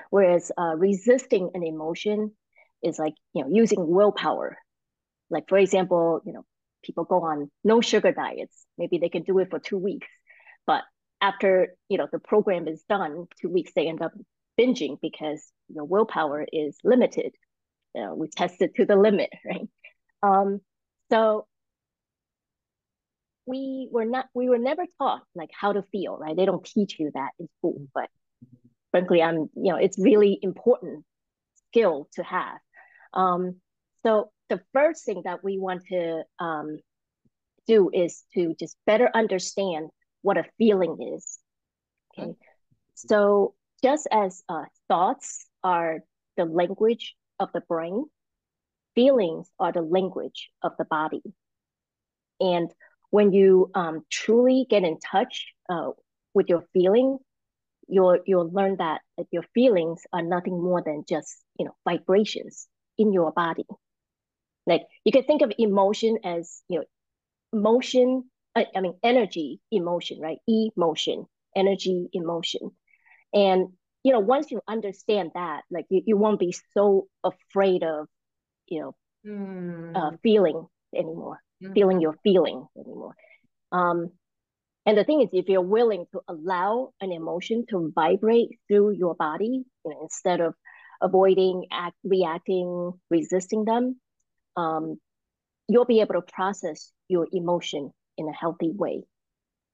[0.09, 2.31] Whereas uh, resisting an emotion
[2.81, 4.57] is like, you know, using willpower.
[5.29, 6.45] Like, for example, you know,
[6.81, 8.65] people go on no sugar diets.
[8.77, 10.07] Maybe they can do it for two weeks.
[10.65, 10.83] But
[11.19, 14.13] after, you know, the program is done, two weeks, they end up
[14.57, 17.33] binging because your willpower is limited.
[17.93, 19.67] You know, we test it to the limit, right?
[20.23, 20.61] Um,
[21.11, 21.47] so
[23.45, 26.35] we were not we were never taught like how to feel right?
[26.35, 28.09] They don't teach you that in school but
[28.91, 31.05] frankly i'm you know it's really important
[31.71, 32.59] skill to have.
[33.13, 33.55] Um,
[34.03, 36.79] so the first thing that we want to um,
[37.67, 39.89] do is to just better understand
[40.21, 41.39] what a feeling is
[42.17, 42.31] okay.
[42.95, 45.99] So just as uh, thoughts are
[46.37, 48.05] the language of the brain
[48.93, 51.21] feelings are the language of the body.
[52.39, 52.71] And
[53.11, 55.91] when you um, truly get in touch uh,
[56.33, 57.19] with your feeling,
[57.87, 62.67] you'll you'll learn that, that your feelings are nothing more than just you know vibrations
[62.97, 63.65] in your body.
[64.65, 66.85] Like you can think of emotion as you know
[67.53, 68.23] motion.
[68.55, 70.39] I, I mean energy, emotion, right?
[70.47, 72.71] Emotion, energy, emotion,
[73.33, 73.67] and
[74.03, 78.07] you know once you understand that, like you, you won't be so afraid of
[78.67, 78.95] you know
[79.25, 79.95] mm.
[79.95, 81.73] uh, feeling anymore mm-hmm.
[81.73, 83.15] feeling your feeling anymore.
[83.71, 84.11] Um,
[84.85, 89.15] and the thing is, if you're willing to allow an emotion to vibrate through your
[89.15, 90.55] body, you know, instead of
[91.01, 93.99] avoiding, act, reacting, resisting them,
[94.57, 94.99] um,
[95.67, 99.03] you'll be able to process your emotion in a healthy way.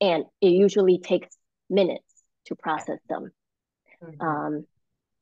[0.01, 1.35] And it usually takes
[1.69, 2.05] minutes
[2.45, 3.31] to process them.
[4.03, 4.21] Mm-hmm.
[4.21, 4.65] Um,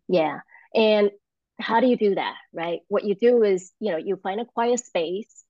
[0.07, 0.39] yeah.
[0.73, 1.11] And
[1.59, 2.79] how do you do that, right?
[2.87, 5.44] What you do is, you know, you find a quiet space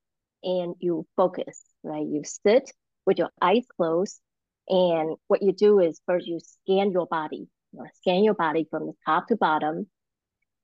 [0.46, 2.06] and you focus, right?
[2.06, 2.72] You sit
[3.06, 4.22] with your eyes closed.
[4.70, 8.66] And what you do is first you scan your body, you know, scan your body
[8.70, 9.88] from the top to bottom.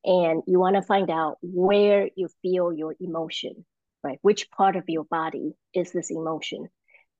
[0.04, 3.66] And you want to find out where you feel your emotion,
[4.04, 4.18] right?
[4.22, 6.70] Which part of your body is this emotion?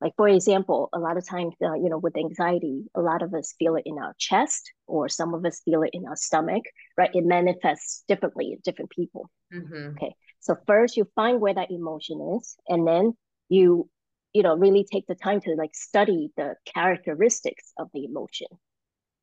[0.00, 3.34] Like for example, a lot of times, uh, you know, with anxiety, a lot of
[3.34, 6.64] us feel it in our chest, or some of us feel it in our stomach,
[6.98, 7.14] right?
[7.14, 9.30] It manifests differently in different people.
[9.54, 9.90] Mm-hmm.
[9.90, 13.16] Okay, so first you find where that emotion is, and then
[13.48, 13.88] you,
[14.32, 18.48] you know, really take the time to like study the characteristics of the emotion.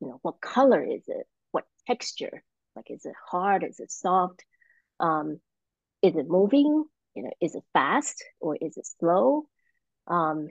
[0.00, 1.26] You know, what color is it?
[1.50, 2.42] What texture.
[2.74, 3.64] Like, is it hard?
[3.64, 4.42] Is it soft?
[4.98, 5.40] Um,
[6.00, 6.84] is it moving?
[7.14, 9.44] You know, is it fast or is it slow?
[10.06, 10.48] Um,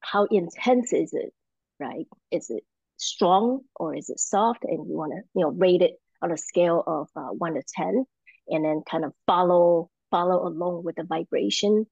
[0.00, 1.34] how intense is it?
[1.78, 2.06] Right?
[2.30, 2.62] Is it
[2.96, 4.64] strong or is it soft?
[4.64, 7.62] And you want to, you know, rate it on a scale of uh, one to
[7.76, 8.06] ten,
[8.48, 11.86] and then kind of follow follow along with the vibration.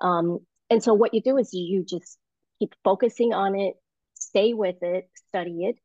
[0.00, 2.18] Um, and so what you do is you just
[2.58, 3.74] keep focusing on it,
[4.14, 5.76] stay with it, study it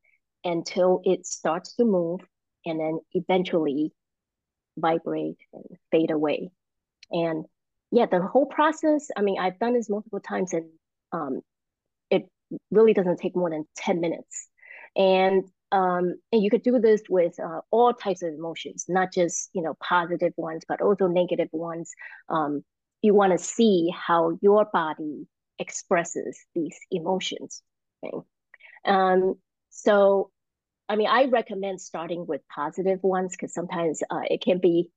[0.44, 2.22] until it starts to move,
[2.66, 3.92] and then eventually
[4.78, 6.50] vibrate and fade away.
[7.12, 7.46] And
[7.92, 10.66] yeah, the whole process, I mean, I've done this multiple times and
[11.12, 11.42] um,
[12.10, 12.24] it
[12.72, 14.48] really doesn't take more than 10 minutes.
[14.96, 19.50] And um, and you could do this with uh, all types of emotions, not just
[19.54, 21.94] you know positive ones, but also negative ones.
[22.30, 22.64] Um,
[23.02, 25.28] you want to see how your body
[25.60, 27.62] expresses these emotions.
[28.86, 29.36] Um,
[29.70, 30.32] so,
[30.90, 34.90] I mean, I recommend starting with positive ones because sometimes uh, it can be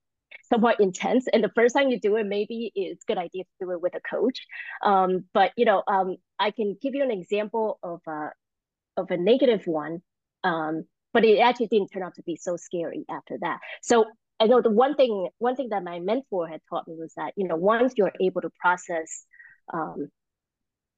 [0.51, 1.27] somewhat intense.
[1.31, 3.81] And the first time you do it, maybe it's a good idea to do it
[3.81, 4.45] with a coach.
[4.83, 8.29] Um, but you know, um, I can give you an example of a
[8.97, 10.01] of a negative one.
[10.43, 13.59] Um, but it actually didn't turn out to be so scary after that.
[13.81, 14.05] So
[14.39, 17.33] I know the one thing one thing that my mentor had taught me was that
[17.35, 19.25] you know once you're able to process
[19.71, 20.09] um,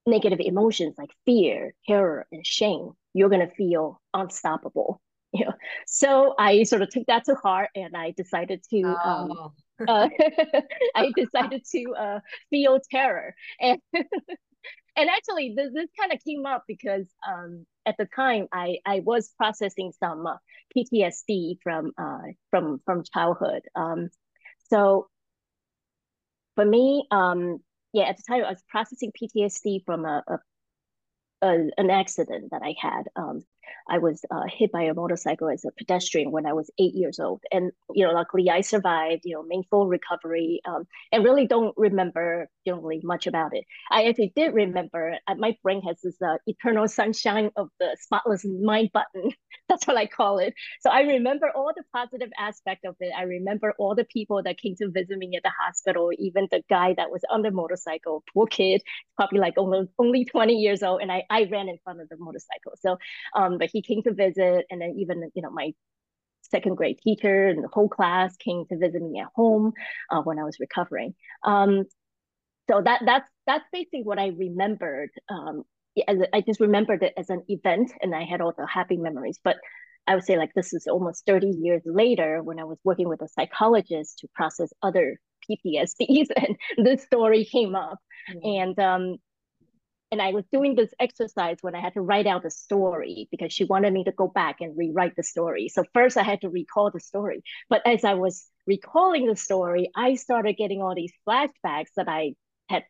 [0.06, 5.02] negative emotions like fear, terror, and shame, you're gonna feel unstoppable.
[5.36, 5.54] You know,
[5.88, 8.84] so I sort of took that to heart, and I decided to.
[8.84, 9.52] Um, oh.
[9.80, 10.10] Um, uh,
[10.96, 12.20] I decided to uh,
[12.52, 13.82] feel terror, and
[14.96, 19.00] and actually, this this kind of came up because um, at the time I I
[19.00, 20.38] was processing some uh,
[20.76, 23.64] PTSD from uh, from from childhood.
[23.76, 24.10] Um,
[24.70, 25.08] so
[26.56, 27.60] for me, um,
[27.94, 32.62] yeah, at the time I was processing PTSD from a, a, a an accident that
[32.64, 33.04] I had.
[33.16, 33.42] Um,
[33.90, 37.20] I was uh, hit by a motorcycle as a pedestrian when I was eight years
[37.20, 39.22] old, and you know, luckily I survived.
[39.26, 43.56] You know, made full recovery, um, and really don't remember you know, really much about
[43.56, 43.66] it.
[43.92, 45.16] I actually did remember.
[45.28, 49.32] Uh, my brain has this uh, eternal sunshine of the spotless mind button.
[49.70, 50.54] That's what I call it.
[50.82, 53.14] So I remember all the positive aspect of it.
[53.18, 56.64] I remember all the people that came to visit me at the hospital, even the
[56.70, 58.82] guy that was on the motorcycle, poor kid,
[59.16, 62.18] probably like only only twenty years old, and I I ran in front of the
[62.18, 62.74] motorcycle.
[62.80, 62.98] So.
[63.36, 65.74] Um, but he came to visit, and then even you know my
[66.42, 69.74] second grade teacher and the whole class came to visit me at home
[70.12, 71.16] uh, when I was recovering.
[71.44, 71.86] Um,
[72.70, 75.10] so that that's that's basically what I remembered.
[75.30, 75.64] Um,
[76.08, 79.40] I just remembered it as an event, and I had all the happy memories.
[79.44, 79.58] But
[80.08, 83.22] I would say like this is almost 30 years later when I was working with
[83.22, 88.00] a psychologist to process other PTSDs, and this story came up.
[88.32, 88.62] Mm-hmm.
[88.62, 89.18] And um,
[90.14, 93.52] and I was doing this exercise when I had to write out the story because
[93.52, 95.70] she wanted me to go back and rewrite the story.
[95.70, 97.42] So first I had to recall the story.
[97.68, 102.36] But as I was recalling the story, I started getting all these flashbacks that I
[102.70, 102.84] had,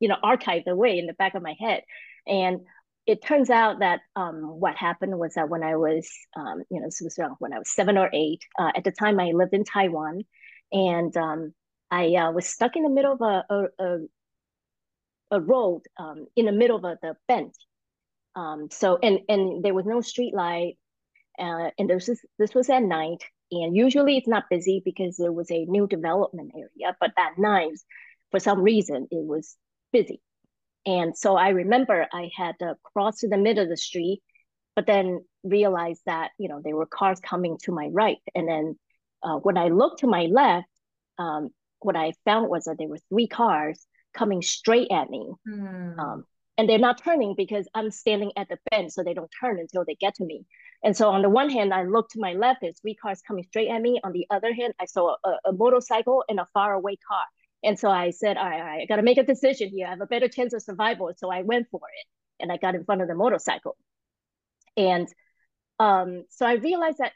[0.00, 1.82] you know, archived away in the back of my head.
[2.26, 2.60] And
[3.06, 7.36] it turns out that um, what happened was that when I was, um, you know,
[7.38, 10.24] when I was seven or eight, uh, at the time I lived in Taiwan,
[10.72, 11.54] and um,
[11.90, 13.98] I uh, was stuck in the middle of a, a, a
[15.30, 17.52] a road um, in the middle of the bend.
[18.34, 20.76] Um, so and and there was no street light,
[21.38, 23.22] uh, and this this was at night.
[23.50, 27.70] And usually it's not busy because there was a new development area, but that night,
[28.32, 29.56] for some reason, it was
[29.92, 30.20] busy.
[30.84, 34.20] And so I remember I had to cross to the middle of the street,
[34.74, 38.78] but then realized that you know there were cars coming to my right, and then
[39.22, 40.68] uh, when I looked to my left,
[41.18, 43.86] um, what I found was that there were three cars
[44.16, 45.32] coming straight at me.
[45.48, 45.98] Mm.
[45.98, 46.24] Um,
[46.58, 49.84] and they're not turning because I'm standing at the bend, so they don't turn until
[49.84, 50.46] they get to me.
[50.82, 53.44] And so on the one hand, I look to my left, there's three cars coming
[53.44, 54.00] straight at me.
[54.04, 57.24] On the other hand, I saw a, a motorcycle and a faraway car.
[57.62, 59.86] And so I said, all right, all right, I got to make a decision here.
[59.86, 61.12] I have a better chance of survival.
[61.16, 62.06] So I went for it
[62.42, 63.76] and I got in front of the motorcycle.
[64.76, 65.08] And
[65.78, 67.12] um, so I realized that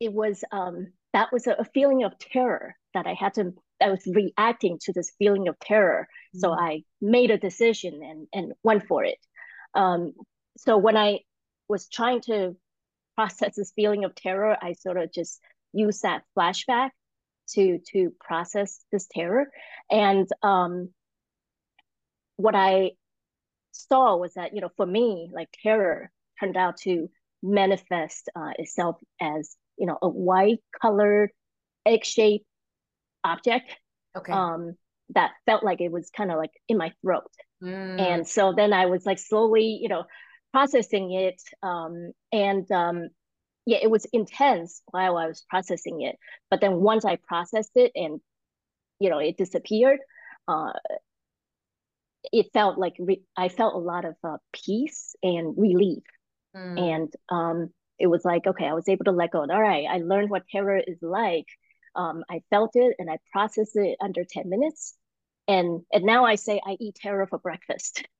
[0.00, 3.90] it was, um, that was a, a feeling of terror that I had to I
[3.90, 6.08] was reacting to this feeling of terror.
[6.34, 6.38] Mm-hmm.
[6.40, 9.18] So I made a decision and, and went for it.
[9.74, 10.12] Um,
[10.56, 11.20] so when I
[11.68, 12.56] was trying to
[13.16, 15.40] process this feeling of terror, I sort of just
[15.72, 16.90] used that flashback
[17.50, 19.46] to to process this terror.
[19.90, 20.90] And um,
[22.36, 22.92] what I
[23.72, 27.08] saw was that you know for me, like terror turned out to
[27.42, 31.30] manifest uh, itself as you know a white colored
[31.86, 32.46] egg shaped
[33.24, 33.70] object
[34.16, 34.74] okay um
[35.10, 37.30] that felt like it was kind of like in my throat
[37.62, 38.00] mm.
[38.00, 40.04] and so then i was like slowly you know
[40.52, 43.08] processing it um and um
[43.66, 46.16] yeah, it was intense while I was processing it.
[46.50, 48.20] But then once I processed it and
[48.98, 50.00] you know it disappeared,
[50.48, 50.72] uh,
[52.32, 56.02] it felt like re- I felt a lot of uh, peace and relief.
[56.56, 56.94] Mm.
[56.94, 59.40] And um, it was like, okay, I was able to let go.
[59.40, 61.46] All right, I learned what terror is like.
[61.94, 64.96] Um, I felt it and I processed it under 10 minutes.
[65.48, 68.04] And, and now I say I eat terror for breakfast.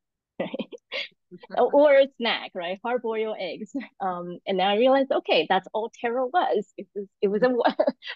[1.56, 2.78] or a snack, right?
[2.82, 3.72] Hard boiled eggs.
[4.00, 6.66] Um, and now I realized, okay, that's all terror was.
[6.76, 7.52] It was it was a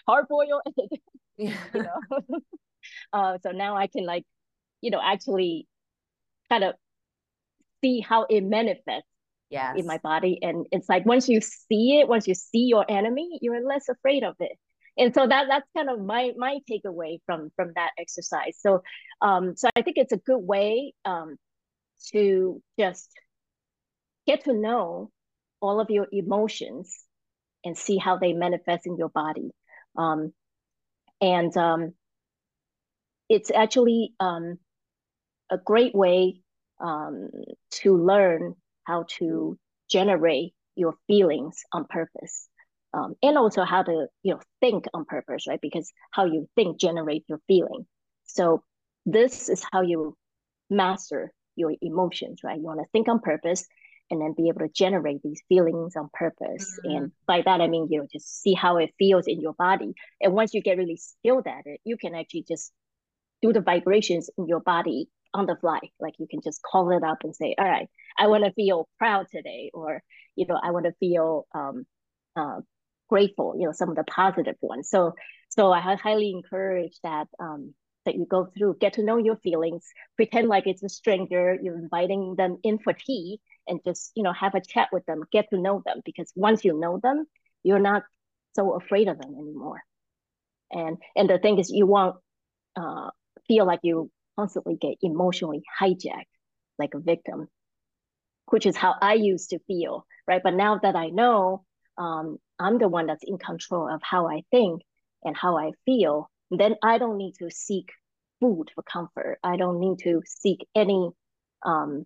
[0.07, 0.99] hard boiled egg.
[1.37, 1.57] Yeah.
[1.73, 2.39] you know.
[3.13, 4.23] uh, so now I can like,
[4.81, 5.67] you know, actually
[6.49, 6.75] kind of
[7.83, 9.09] see how it manifests
[9.49, 9.75] yes.
[9.77, 10.39] in my body.
[10.41, 14.23] And it's like once you see it, once you see your enemy, you're less afraid
[14.23, 14.57] of it.
[14.97, 18.57] And so that that's kind of my my takeaway from from that exercise.
[18.59, 18.81] So
[19.21, 21.37] um so I think it's a good way um
[22.11, 23.09] to just
[24.27, 25.11] get to know
[25.61, 27.05] all of your emotions
[27.63, 29.49] and see how they manifest in your body.
[29.97, 30.33] Um,
[31.21, 31.93] and um,
[33.29, 34.59] it's actually um,
[35.49, 36.41] a great way
[36.79, 37.29] um,
[37.71, 39.57] to learn how to
[39.89, 42.47] generate your feelings on purpose.
[42.95, 45.59] Um, and also how to you know think on purpose, right?
[45.61, 47.85] Because how you think generates your feeling.
[48.25, 48.63] So
[49.05, 50.15] this is how you
[50.69, 52.57] master your emotions, right?
[52.57, 53.65] You want to think on purpose
[54.11, 56.79] and then be able to generate these feelings on purpose.
[56.85, 56.95] Mm-hmm.
[56.95, 59.93] And by that, I mean, you know, just see how it feels in your body.
[60.21, 62.71] And once you get really skilled at it, you can actually just
[63.41, 65.79] do the vibrations in your body on the fly.
[65.99, 67.87] Like you can just call it up and say, all right,
[68.17, 70.01] I want to feel proud today, or,
[70.35, 71.85] you know, I want to feel um,
[72.35, 72.61] uh,
[73.09, 74.89] grateful, you know, some of the positive ones.
[74.89, 75.13] So,
[75.49, 77.73] so I highly encourage that um,
[78.05, 79.83] that you go through, get to know your feelings,
[80.15, 84.33] pretend like it's a stranger, you're inviting them in for tea and just, you know,
[84.33, 87.25] have a chat with them, get to know them because once you know them,
[87.63, 88.03] you're not
[88.55, 89.81] so afraid of them anymore.
[90.71, 92.15] And and the thing is you won't
[92.75, 93.09] uh,
[93.47, 96.25] feel like you constantly get emotionally hijacked
[96.77, 97.47] like a victim,
[98.47, 100.41] which is how I used to feel, right?
[100.43, 101.65] But now that I know
[101.97, 104.81] um, I'm the one that's in control of how I think
[105.23, 107.89] and how I feel, then I don't need to seek
[108.39, 109.39] food for comfort.
[109.43, 111.09] I don't need to seek any,
[111.63, 112.05] um,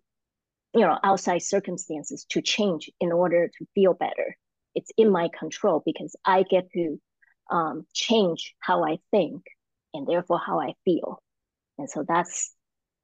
[0.73, 4.37] you know, outside circumstances to change in order to feel better.
[4.75, 6.99] It's in my control because I get to
[7.51, 9.43] um, change how I think
[9.93, 11.21] and therefore how I feel.
[11.77, 12.53] And so that's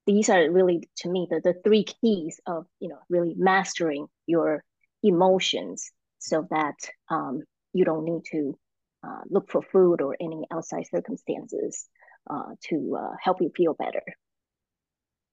[0.06, 4.64] these are really to me the, the three keys of you know really mastering your
[5.04, 5.92] emotions
[6.26, 6.76] so that
[7.10, 7.42] um,
[7.74, 8.58] you don't need to
[9.06, 11.88] uh, look for food or any outside circumstances
[12.30, 14.02] uh, to uh, help you feel better.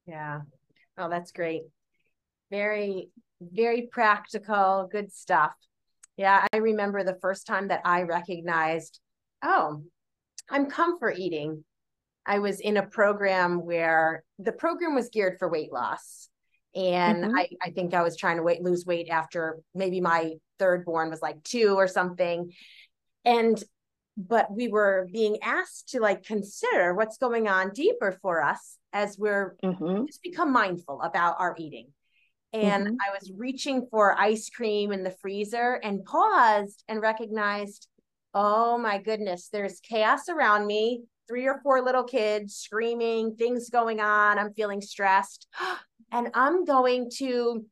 [0.07, 0.40] Yeah.
[0.99, 1.62] Oh, that's great.
[2.51, 3.09] Very,
[3.40, 5.53] very practical, good stuff.
[6.18, 9.01] Yeah, I remember the first time that I recognized,
[9.43, 9.82] oh,
[10.51, 11.64] I'm comfort eating.
[12.26, 16.28] I was in a program where the program was geared for weight loss.
[16.75, 17.37] And mm-hmm.
[17.37, 21.11] I, I think I was trying to weight, lose weight after maybe my third born
[21.11, 22.53] was like two or something
[23.25, 23.62] and
[24.16, 29.16] but we were being asked to like consider what's going on deeper for us as
[29.18, 30.05] we're mm-hmm.
[30.07, 31.89] just become mindful about our eating
[32.53, 32.97] and mm-hmm.
[33.01, 37.89] i was reaching for ice cream in the freezer and paused and recognized
[38.35, 44.01] oh my goodness there's chaos around me three or four little kids screaming things going
[44.01, 45.47] on i'm feeling stressed
[46.12, 47.64] and i'm going to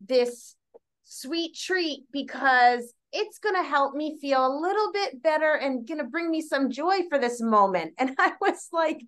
[0.00, 0.56] this
[1.04, 5.98] sweet treat because it's going to help me feel a little bit better and going
[5.98, 7.94] to bring me some joy for this moment.
[7.98, 9.00] And I was like,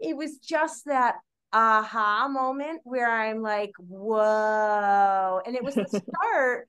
[0.00, 1.16] it was just that
[1.52, 5.40] aha moment where I'm like, whoa.
[5.44, 6.68] And it was the start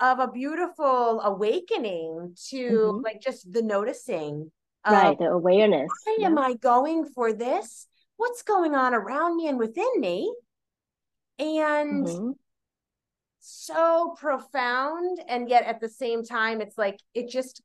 [0.00, 3.04] of a beautiful awakening to mm-hmm.
[3.04, 4.50] like just the noticing.
[4.86, 5.90] Right, the awareness.
[6.04, 6.26] Why yeah.
[6.26, 7.86] am I going for this?
[8.18, 10.30] What's going on around me and within me?
[11.38, 12.30] And mm-hmm.
[13.40, 17.60] so profound and yet at the same time it's like it just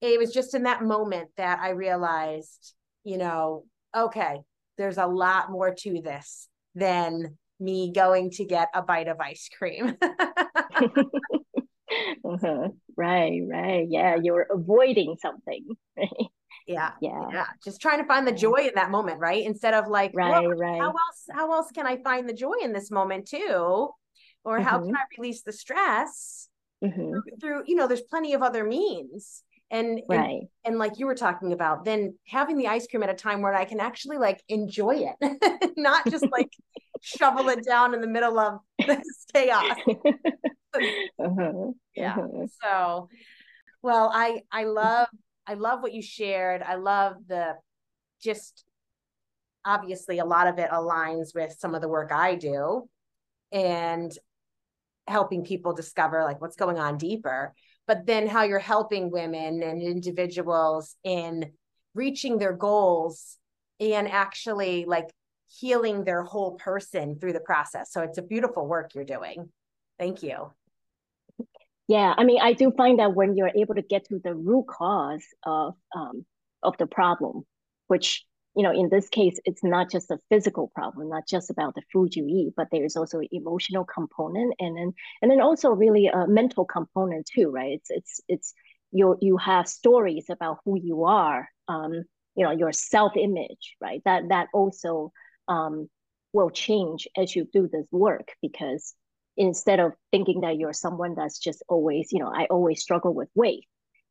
[0.00, 2.74] it was just in that moment that i realized
[3.04, 4.40] you know okay
[4.78, 9.50] there's a lot more to this than me going to get a bite of ice
[9.56, 9.96] cream.
[12.22, 12.68] Uh-huh.
[12.98, 13.86] right right.
[13.88, 15.64] Yeah you're avoiding something
[15.96, 16.26] right
[16.68, 19.88] yeah yeah yeah just trying to find the joy in that moment right instead of
[19.88, 22.90] like right well, right how else how else can i find the joy in this
[22.90, 23.88] moment too
[24.44, 24.62] or mm-hmm.
[24.68, 24.96] how can mm-hmm.
[24.96, 26.48] i release the stress
[26.84, 27.12] mm-hmm.
[27.12, 30.20] through, through, you know there's plenty of other means and, right.
[30.30, 33.42] and and like you were talking about then having the ice cream at a time
[33.42, 36.50] where i can actually like enjoy it not just like
[37.00, 39.76] shovel it down in the middle of this chaos
[40.74, 41.72] uh-huh.
[41.94, 42.16] Yeah.
[42.16, 42.46] Uh-huh.
[42.62, 43.08] So,
[43.82, 45.08] well, I I love
[45.48, 46.62] I love what you shared.
[46.62, 47.54] I love the
[48.22, 48.64] just
[49.64, 52.88] obviously a lot of it aligns with some of the work I do
[53.50, 54.12] and
[55.06, 57.54] helping people discover like what's going on deeper
[57.86, 61.50] but then how you're helping women and individuals in
[61.94, 63.38] reaching their goals
[63.80, 65.08] and actually like
[65.48, 67.90] healing their whole person through the process.
[67.90, 69.48] So it's a beautiful work you're doing.
[69.98, 70.52] Thank you
[71.88, 74.66] yeah i mean i do find that when you're able to get to the root
[74.68, 76.24] cause of um,
[76.62, 77.44] of the problem
[77.88, 78.24] which
[78.58, 81.82] you know, in this case, it's not just a physical problem, not just about the
[81.92, 86.08] food you eat, but there's also an emotional component and then and then also really
[86.08, 87.74] a mental component too, right?
[87.74, 88.54] It's it's it's
[88.90, 91.92] you you have stories about who you are, um,
[92.34, 94.02] you know, your self-image, right?
[94.04, 95.12] That that also
[95.46, 95.88] um,
[96.32, 98.92] will change as you do this work because
[99.38, 103.28] instead of thinking that you're someone that's just always, you know, I always struggle with
[103.34, 103.64] weight,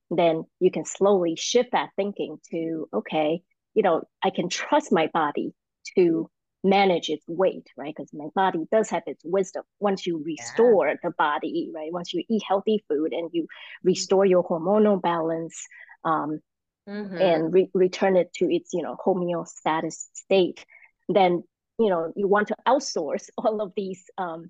[0.09, 3.41] then you can slowly shift that thinking to, okay,
[3.75, 5.53] you know, I can trust my body
[5.95, 6.29] to
[6.63, 7.93] manage its weight, right?
[7.95, 9.63] Because my body does have its wisdom.
[9.79, 10.95] Once you restore yeah.
[11.03, 11.91] the body, right?
[11.91, 13.47] Once you eat healthy food and you
[13.83, 15.61] restore your hormonal balance
[16.05, 16.39] um,
[16.89, 17.17] mm-hmm.
[17.17, 20.65] and re- return it to its, you know, homeostatic state,
[21.09, 21.43] then,
[21.77, 24.49] you know, you want to outsource all of these um,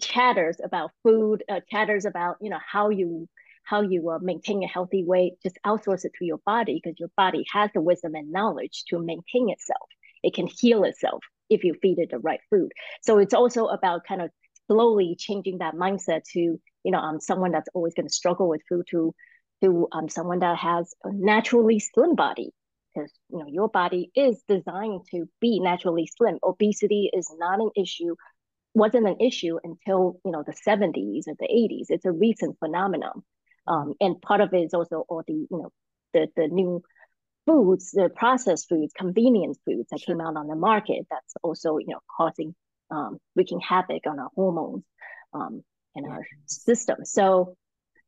[0.00, 3.28] chatters about food, uh, chatters about, you know, how you
[3.64, 7.08] how you uh, maintain a healthy weight, just outsource it to your body because your
[7.16, 9.88] body has the wisdom and knowledge to maintain itself.
[10.22, 12.72] It can heal itself if you feed it the right food.
[13.02, 14.30] So it's also about kind of
[14.66, 18.60] slowly changing that mindset to, you know, I'm someone that's always going to struggle with
[18.68, 19.14] food to,
[19.62, 22.52] to um, someone that has a naturally slim body
[22.94, 26.38] because you know your body is designed to be naturally slim.
[26.42, 28.14] Obesity is not an issue
[28.74, 31.86] wasn't an issue until you know the 70s or the 80s.
[31.88, 33.22] It's a recent phenomenon.
[33.66, 35.70] Um, and part of it is also all the you know
[36.12, 36.82] the the new
[37.46, 40.14] foods, the processed foods, convenience foods that sure.
[40.14, 41.06] came out on the market.
[41.10, 42.54] That's also you know causing
[42.90, 44.84] um, wreaking havoc on our hormones
[45.32, 45.62] um,
[45.94, 47.04] and our system.
[47.04, 47.56] So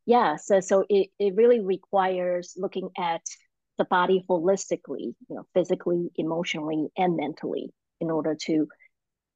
[0.05, 3.21] yeah, so so it it really requires looking at
[3.77, 8.67] the body holistically, you know, physically, emotionally, and mentally, in order to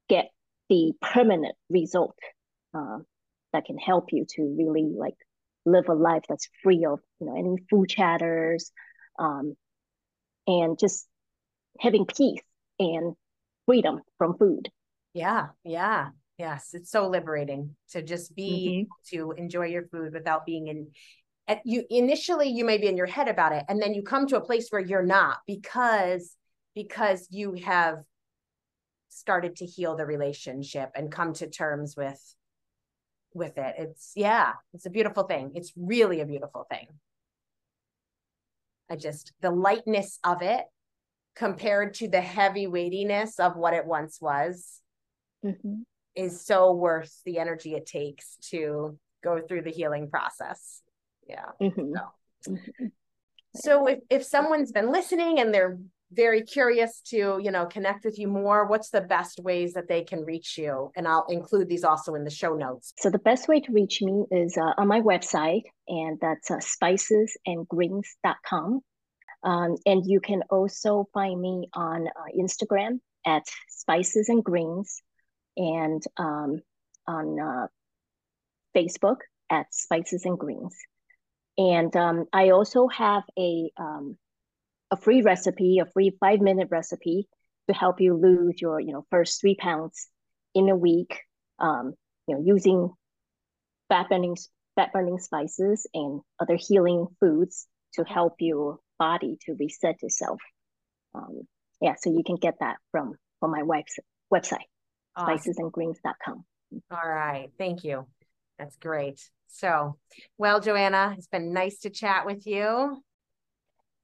[0.10, 0.32] get
[0.72, 2.18] the permanent result
[2.74, 3.00] uh,
[3.52, 5.18] that can help you to really like
[5.66, 8.72] live a life that's free of you know any food chatters
[9.20, 9.54] um,
[10.48, 11.06] and just
[11.78, 12.42] having peace
[12.80, 13.16] and
[13.66, 14.70] freedom from food
[15.14, 16.08] yeah yeah
[16.38, 19.18] yes it's so liberating to just be mm-hmm.
[19.18, 20.88] to enjoy your food without being in
[21.50, 24.26] at you initially you may be in your head about it and then you come
[24.26, 26.38] to a place where you're not because
[26.76, 27.98] because you have
[29.12, 32.20] started to heal the relationship and come to terms with
[33.34, 33.76] with it.
[33.78, 35.52] It's yeah, it's a beautiful thing.
[35.56, 36.88] It's really a beautiful thing.
[38.90, 40.66] I just the lightness of it
[41.36, 44.82] compared to the heavy weightiness of what it once was
[45.46, 45.82] mm-hmm.
[46.16, 50.82] is so worth the energy it takes to go through the healing process.
[51.28, 51.46] Yeah.
[51.62, 51.94] Mm-hmm.
[51.96, 52.52] So.
[52.52, 52.86] Mm-hmm.
[53.56, 55.78] so if, if someone's been listening and they're
[56.12, 58.68] very curious to you know connect with you more.
[58.68, 60.92] What's the best ways that they can reach you?
[60.96, 62.94] And i'll include these also in the show notes.
[62.98, 66.58] So the best way to reach me is uh, on my website and that's uh,
[66.58, 68.82] spicesandgreens.com
[69.44, 75.02] um, and you can also find me on uh, instagram at spices and greens
[75.58, 76.62] and um,
[77.08, 77.68] on uh,
[78.76, 79.18] facebook
[79.50, 80.76] at spices and greens
[81.58, 84.18] and um, i also have a um,
[84.92, 87.28] a free recipe, a free five minute recipe
[87.68, 90.08] to help you lose your, you know, first three pounds
[90.54, 91.20] in a week,
[91.60, 91.94] um,
[92.28, 92.90] you know, using
[93.90, 94.36] fat burning,
[94.76, 100.40] fat burning spices and other healing foods to help your body to reset itself.
[101.16, 101.42] Um,
[101.82, 103.98] yeah, so you can get that from from my wife's
[104.32, 104.60] website,
[105.16, 105.54] awesome.
[105.54, 106.46] spicesandgreens.com.
[106.92, 108.06] All right, thank you.
[108.60, 109.20] That's great.
[109.48, 109.98] So,
[110.38, 113.02] well, Joanna, it's been nice to chat with you.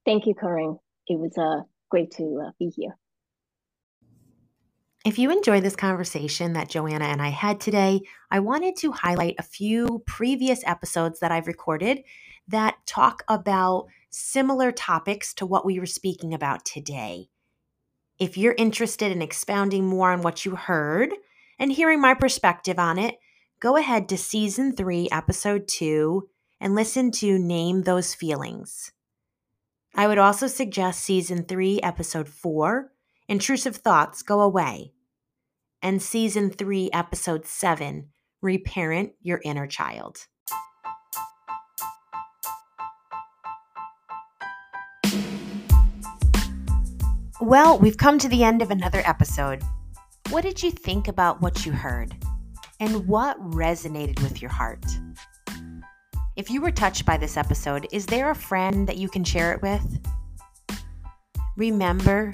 [0.08, 0.80] Thank you, Corinne.
[1.08, 2.98] It was uh, great to uh, be here.
[5.04, 8.00] If you enjoyed this conversation that Joanna and I had today,
[8.32, 12.04] I wanted to highlight a few previous episodes that I've recorded
[12.48, 17.28] that talk about similar topics to what we were speaking about today.
[18.18, 21.10] If you're interested in expounding more on what you heard
[21.60, 23.16] and hearing my perspective on it,
[23.60, 26.30] go ahead to season three, episode two,
[26.62, 28.94] and listen to Name Those Feelings.
[30.00, 32.92] I would also suggest season 3, episode 4,
[33.28, 34.94] Intrusive Thoughts Go Away,
[35.82, 40.28] and season 3, episode 7, reparent your inner child.
[47.42, 49.64] Well, we've come to the end of another episode.
[50.30, 52.14] What did you think about what you heard?
[52.80, 54.86] And what resonated with your heart?
[56.38, 59.54] If you were touched by this episode, is there a friend that you can share
[59.54, 60.00] it with?
[61.56, 62.32] Remember,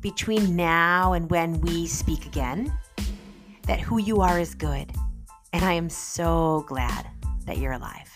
[0.00, 2.72] between now and when we speak again,
[3.66, 4.90] that who you are is good.
[5.52, 7.06] And I am so glad
[7.44, 8.13] that you're alive.